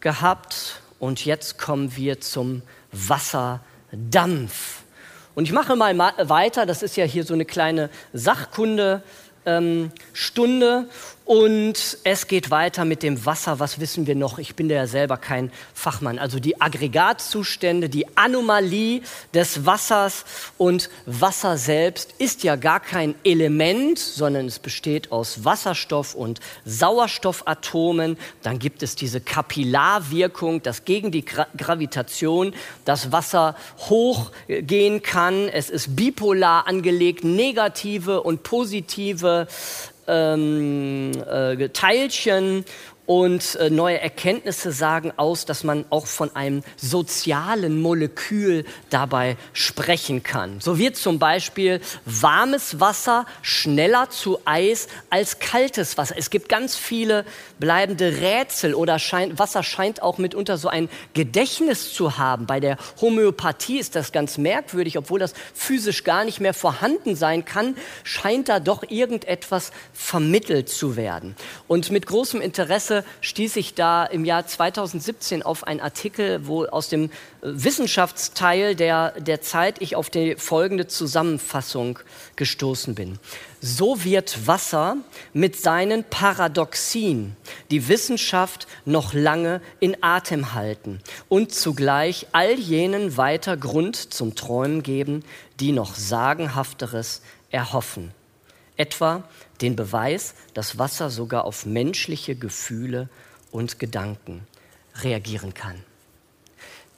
gehabt 0.00 0.80
und 0.98 1.26
jetzt 1.26 1.58
kommen 1.58 1.94
wir 1.94 2.22
zum 2.22 2.62
Wasserdampf. 2.90 4.78
Und 5.34 5.44
ich 5.44 5.52
mache 5.52 5.76
mal 5.76 5.98
weiter, 5.98 6.64
das 6.64 6.82
ist 6.82 6.96
ja 6.96 7.04
hier 7.04 7.24
so 7.24 7.34
eine 7.34 7.44
kleine 7.44 7.90
Sachkunde 8.14 9.02
Stunde 10.12 10.86
Und 11.24 11.98
es 12.02 12.26
geht 12.26 12.50
weiter 12.50 12.84
mit 12.84 13.04
dem 13.04 13.24
Wasser. 13.24 13.60
Was 13.60 13.78
wissen 13.78 14.08
wir 14.08 14.16
noch? 14.16 14.38
Ich 14.38 14.56
bin 14.56 14.68
ja 14.68 14.88
selber 14.88 15.16
kein 15.16 15.52
Fachmann. 15.72 16.18
Also 16.18 16.40
die 16.40 16.60
Aggregatzustände, 16.60 17.88
die 17.88 18.16
Anomalie 18.16 19.02
des 19.32 19.64
Wassers 19.64 20.24
und 20.58 20.90
Wasser 21.06 21.56
selbst 21.58 22.14
ist 22.18 22.42
ja 22.42 22.56
gar 22.56 22.80
kein 22.80 23.14
Element, 23.22 24.00
sondern 24.00 24.46
es 24.46 24.58
besteht 24.58 25.12
aus 25.12 25.44
Wasserstoff 25.44 26.16
und 26.16 26.40
Sauerstoffatomen. 26.64 28.18
Dann 28.42 28.58
gibt 28.58 28.82
es 28.82 28.96
diese 28.96 29.20
Kapillarwirkung, 29.20 30.62
dass 30.62 30.84
gegen 30.84 31.12
die 31.12 31.24
Gra 31.24 31.46
Gravitation 31.56 32.52
das 32.84 33.12
Wasser 33.12 33.54
hochgehen 33.78 35.02
kann. 35.02 35.48
Es 35.48 35.70
ist 35.70 35.94
bipolar 35.94 36.66
angelegt, 36.66 37.22
negative 37.22 38.22
und 38.22 38.42
positive 38.42 39.46
ähm, 40.08 41.12
äh, 41.30 41.68
Teilchen 41.68 42.64
und 43.06 43.56
äh, 43.56 43.68
neue 43.68 44.00
Erkenntnisse 44.00 44.70
sagen 44.70 45.12
aus, 45.16 45.44
dass 45.44 45.64
man 45.64 45.84
auch 45.90 46.06
von 46.06 46.34
einem 46.36 46.62
sozialen 46.76 47.80
Molekül 47.80 48.64
dabei 48.90 49.36
sprechen 49.52 50.22
kann. 50.22 50.60
So 50.60 50.78
wird 50.78 50.96
zum 50.96 51.18
Beispiel 51.18 51.80
warmes 52.04 52.78
Wasser 52.78 53.26
schneller 53.42 54.10
zu 54.10 54.38
Eis 54.44 54.86
als 55.10 55.40
kaltes 55.40 55.98
Wasser. 55.98 56.14
Es 56.16 56.30
gibt 56.30 56.48
ganz 56.48 56.76
viele 56.76 57.24
bleibende 57.58 58.20
Rätsel 58.20 58.74
oder 58.74 59.00
scheint, 59.00 59.38
Wasser 59.38 59.64
scheint 59.64 60.00
auch 60.00 60.18
mitunter 60.18 60.56
so 60.56 60.68
ein 60.68 60.88
Gedächtnis 61.12 61.92
zu 61.92 62.18
haben. 62.18 62.46
Bei 62.46 62.60
der 62.60 62.76
Homöopathie 63.00 63.78
ist 63.78 63.96
das 63.96 64.12
ganz 64.12 64.38
merkwürdig, 64.38 64.96
obwohl 64.96 65.18
das 65.18 65.34
physisch 65.54 66.04
gar 66.04 66.24
nicht 66.24 66.40
mehr 66.40 66.54
vorhanden 66.54 67.16
sein 67.16 67.44
kann, 67.44 67.76
scheint 68.04 68.48
da 68.48 68.60
doch 68.60 68.84
irgendetwas 68.88 69.72
vermittelt 69.92 70.68
zu 70.68 70.96
werden. 70.96 71.34
Und 71.66 71.90
mit 71.90 72.06
großem 72.06 72.40
Interesse 72.40 72.91
Interesse 72.92 73.04
stieß 73.20 73.56
ich 73.56 73.74
da 73.74 74.04
im 74.04 74.24
Jahr 74.24 74.46
2017 74.46 75.42
auf 75.42 75.64
einen 75.66 75.80
Artikel, 75.80 76.46
wo 76.46 76.64
aus 76.66 76.88
dem 76.88 77.04
äh, 77.04 77.08
Wissenschaftsteil 77.42 78.74
der, 78.74 79.12
der 79.20 79.40
Zeit 79.40 79.80
ich 79.80 79.96
auf 79.96 80.10
die 80.10 80.36
folgende 80.36 80.86
Zusammenfassung 80.86 81.98
gestoßen 82.36 82.94
bin. 82.94 83.18
So 83.60 84.04
wird 84.04 84.46
Wasser 84.46 84.96
mit 85.32 85.56
seinen 85.56 86.04
Paradoxien 86.04 87.36
die 87.70 87.88
Wissenschaft 87.88 88.66
noch 88.84 89.14
lange 89.14 89.60
in 89.80 89.96
Atem 90.02 90.52
halten 90.52 91.00
und 91.28 91.54
zugleich 91.54 92.26
all 92.32 92.58
jenen 92.58 93.16
weiter 93.16 93.56
Grund 93.56 93.96
zum 93.96 94.34
Träumen 94.34 94.82
geben, 94.82 95.24
die 95.60 95.72
noch 95.72 95.94
sagenhafteres 95.94 97.22
erhoffen. 97.50 98.12
Etwa 98.82 99.22
den 99.60 99.76
Beweis, 99.76 100.34
dass 100.54 100.76
Wasser 100.76 101.08
sogar 101.08 101.44
auf 101.44 101.66
menschliche 101.66 102.34
Gefühle 102.34 103.08
und 103.52 103.78
Gedanken 103.78 104.44
reagieren 104.96 105.54
kann. 105.54 105.76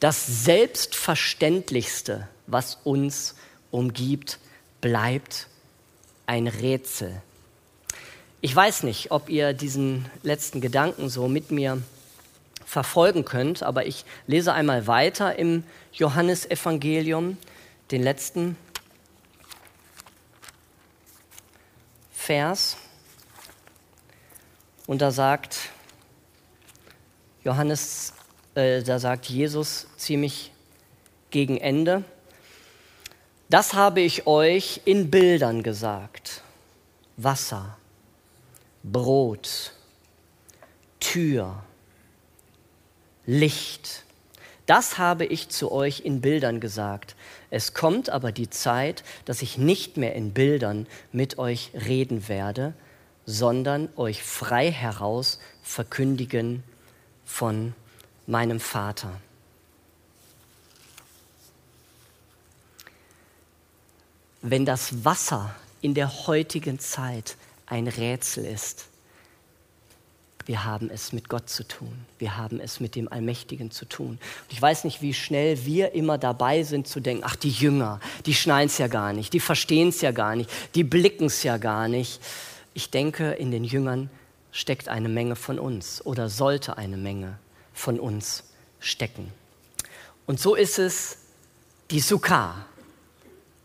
Das 0.01 0.45
Selbstverständlichste, 0.45 2.27
was 2.47 2.79
uns 2.85 3.35
umgibt, 3.71 4.39
bleibt 4.81 5.49
ein 6.25 6.47
Rätsel. 6.47 7.21
Ich 8.41 8.57
weiß 8.57 8.85
nicht, 8.85 9.11
ob 9.11 9.29
ihr 9.29 9.53
diesen 9.53 10.07
letzten 10.23 10.63
Gedanken 10.63 11.11
so 11.11 11.29
mit 11.29 11.51
mir 11.51 11.83
verfolgen 12.65 13.27
könnt, 13.27 13.63
aber 13.63 13.85
ich 13.85 14.07
lese 14.27 14.55
einmal 14.55 14.87
weiter 14.87 15.39
im 15.39 15.65
Johannesevangelium, 15.93 17.37
den 17.91 18.03
letzten 18.03 18.57
Vers. 22.25 22.79
Und 24.87 25.03
da 25.03 25.11
sagt 25.11 25.59
Johannes, 27.43 28.15
äh, 28.55 28.83
da 28.83 28.99
sagt 28.99 29.27
Jesus 29.27 29.87
ziemlich 29.99 30.51
gegen 31.31 31.59
Ende, 31.59 32.03
das 33.51 33.75
habe 33.75 34.01
ich 34.01 34.27
euch 34.27 34.81
in 34.87 35.11
Bildern 35.11 35.63
gesagt. 35.63 36.41
Wasser, 37.19 37.77
Brot, 38.83 39.73
Tür, 41.01 41.63
Licht. 43.27 44.04
Das 44.67 44.97
habe 44.97 45.27
ich 45.27 45.51
zu 45.51 45.71
euch 45.71 46.01
in 46.01 46.21
Bildern 46.21 46.59
gesagt. 46.59 47.17
Es 47.51 47.75
kommt 47.75 48.09
aber 48.09 48.33
die 48.33 48.49
Zeit, 48.49 49.05
dass 49.27 49.43
ich 49.43 49.59
nicht 49.59 49.97
mehr 49.97 50.15
in 50.15 50.33
Bildern 50.33 50.87
mit 51.13 51.39
euch 51.39 51.71
reden 51.75 52.29
werde, 52.29 52.73
sondern 53.27 53.89
euch 53.97 54.23
frei 54.23 54.71
heraus 54.71 55.39
verkündigen 55.63 56.63
von 57.25 57.75
meinem 58.27 58.61
Vater. 58.61 59.21
Wenn 64.41 64.65
das 64.67 65.05
Wasser 65.05 65.55
in 65.81 65.95
der 65.95 66.27
heutigen 66.27 66.79
Zeit 66.79 67.37
ein 67.67 67.89
Rätsel 67.89 68.45
ist, 68.45 68.89
wir 70.47 70.65
haben 70.65 70.91
es 70.91 71.13
mit 71.13 71.29
Gott 71.29 71.49
zu 71.49 71.67
tun. 71.67 72.05
Wir 72.19 72.37
haben 72.37 72.61
es 72.61 72.79
mit 72.79 72.97
dem 72.97 73.11
Allmächtigen 73.11 73.71
zu 73.71 73.87
tun. 73.87 74.19
Und 74.19 74.53
ich 74.53 74.61
weiß 74.61 74.85
nicht, 74.85 75.01
wie 75.01 75.15
schnell 75.15 75.65
wir 75.65 75.93
immer 75.93 76.19
dabei 76.19 76.63
sind 76.63 76.87
zu 76.87 77.01
denken, 77.01 77.23
ach, 77.25 77.37
die 77.37 77.51
Jünger, 77.51 78.01
die 78.27 78.35
schneien 78.35 78.67
es 78.67 78.79
ja 78.79 78.89
gar 78.89 79.13
nicht, 79.13 79.33
die 79.33 79.41
verstehen 79.41 79.89
es 79.89 80.01
ja 80.01 80.11
gar 80.11 80.37
nicht, 80.37 80.51
die 80.75 80.85
blicken 80.85 81.27
es 81.27 81.43
ja 81.43 81.57
gar 81.57 81.89
nicht. 81.89 82.21
Ich 82.75 82.91
denke, 82.91 83.33
in 83.33 83.51
den 83.51 83.65
Jüngern 83.65 84.11
steckt 84.53 84.89
eine 84.89 85.09
Menge 85.09 85.37
von 85.37 85.59
uns 85.59 86.05
oder 86.05 86.29
sollte 86.29 86.77
eine 86.77 86.97
Menge 86.97 87.39
von 87.73 87.99
uns 87.99 88.45
stecken. 88.81 89.33
Und 90.27 90.41
so 90.41 90.55
ist 90.55 90.79
es 90.79 91.19
die 91.91 92.01
Sukkah, 92.01 92.67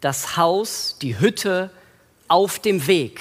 das 0.01 0.37
Haus, 0.37 0.97
die 1.01 1.19
Hütte 1.19 1.71
auf 2.27 2.59
dem 2.59 2.87
Weg, 2.87 3.19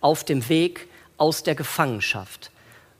auf 0.00 0.24
dem 0.24 0.48
Weg 0.48 0.88
aus 1.16 1.42
der 1.42 1.54
Gefangenschaft. 1.54 2.50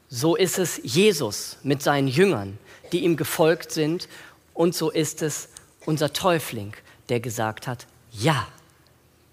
So 0.09 0.37
ist 0.37 0.59
es 0.59 0.81
Jesus 0.83 1.59
mit 1.63 1.83
seinen 1.83 2.09
Jüngern, 2.09 2.59
die 2.93 3.05
ihm 3.05 3.17
gefolgt 3.17 3.73
sind. 3.73 4.09
Und 4.55 4.75
so 4.75 4.91
ist 4.91 5.23
es 5.23 5.49
unser 5.85 6.13
Täufling, 6.13 6.73
der 7.09 7.21
gesagt 7.21 7.67
hat, 7.67 7.87
ja, 8.11 8.47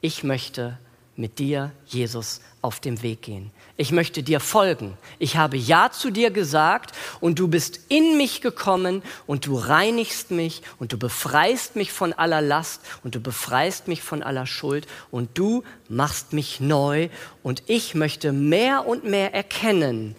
ich 0.02 0.24
möchte 0.24 0.78
mit 1.16 1.40
dir, 1.40 1.72
Jesus, 1.86 2.42
auf 2.62 2.80
dem 2.80 3.02
Weg 3.02 3.22
gehen. 3.22 3.52
Ich 3.78 3.92
möchte 3.92 4.22
dir 4.22 4.40
folgen. 4.40 4.98
Ich 5.18 5.38
habe 5.38 5.56
Ja 5.56 5.92
zu 5.92 6.12
dir 6.12 6.30
gesagt 6.30 6.94
und 7.22 7.40
du 7.40 7.48
bist 7.48 7.80
in 7.90 8.18
mich 8.18 8.42
gekommen 8.42 9.02
und 9.26 9.46
du 9.46 9.56
reinigst 9.56 10.32
mich 10.32 10.62
und 10.80 10.92
du 10.92 10.98
befreist 10.98 11.76
mich 11.76 11.94
von 11.94 12.12
aller 12.12 12.42
Last 12.42 12.82
und 13.04 13.16
du 13.16 13.22
befreist 13.22 13.88
mich 13.88 14.02
von 14.02 14.24
aller 14.24 14.46
Schuld 14.46 14.88
und 15.10 15.38
du 15.38 15.64
machst 15.88 16.34
mich 16.34 16.60
neu 16.60 17.10
und 17.44 17.64
ich 17.68 17.96
möchte 17.96 18.34
mehr 18.34 18.88
und 18.88 19.06
mehr 19.06 19.34
erkennen, 19.34 20.16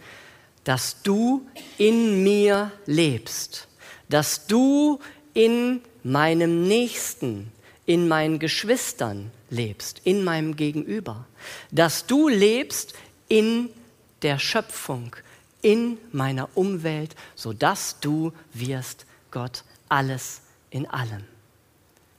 dass 0.67 1.01
du 1.03 1.47
in 1.79 2.25
mir 2.25 2.73
lebst, 2.87 3.69
dass 4.09 4.49
du 4.49 4.99
in 5.33 5.81
meinem 6.03 6.67
Nächsten, 6.67 7.53
in 7.87 8.09
meinen 8.09 8.41
Geschwistern 8.41 9.31
lebst, 9.49 10.01
in 10.03 10.25
meinem 10.25 10.57
Gegenüber, 10.57 11.25
dass 11.71 12.07
du 12.07 12.29
lebst 12.29 12.95
in 13.29 13.71
der 14.23 14.41
Schöpfung, 14.41 15.15
in 15.63 15.99
meiner 16.11 16.49
Umwelt, 16.57 17.15
sodass 17.37 18.01
du 18.01 18.33
wirst 18.53 19.07
Gott 19.31 19.63
alles 19.89 20.41
in 20.71 20.91
allem. 20.91 21.23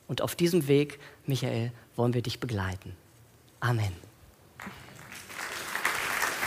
Und 0.08 0.22
auf 0.22 0.38
diesem 0.38 0.70
Weg, 0.70 1.00
Michael, 1.26 1.74
wollen 1.98 2.14
wir 2.14 2.22
dich 2.22 2.40
begleiten. 2.40 2.96
Amen. 3.60 4.07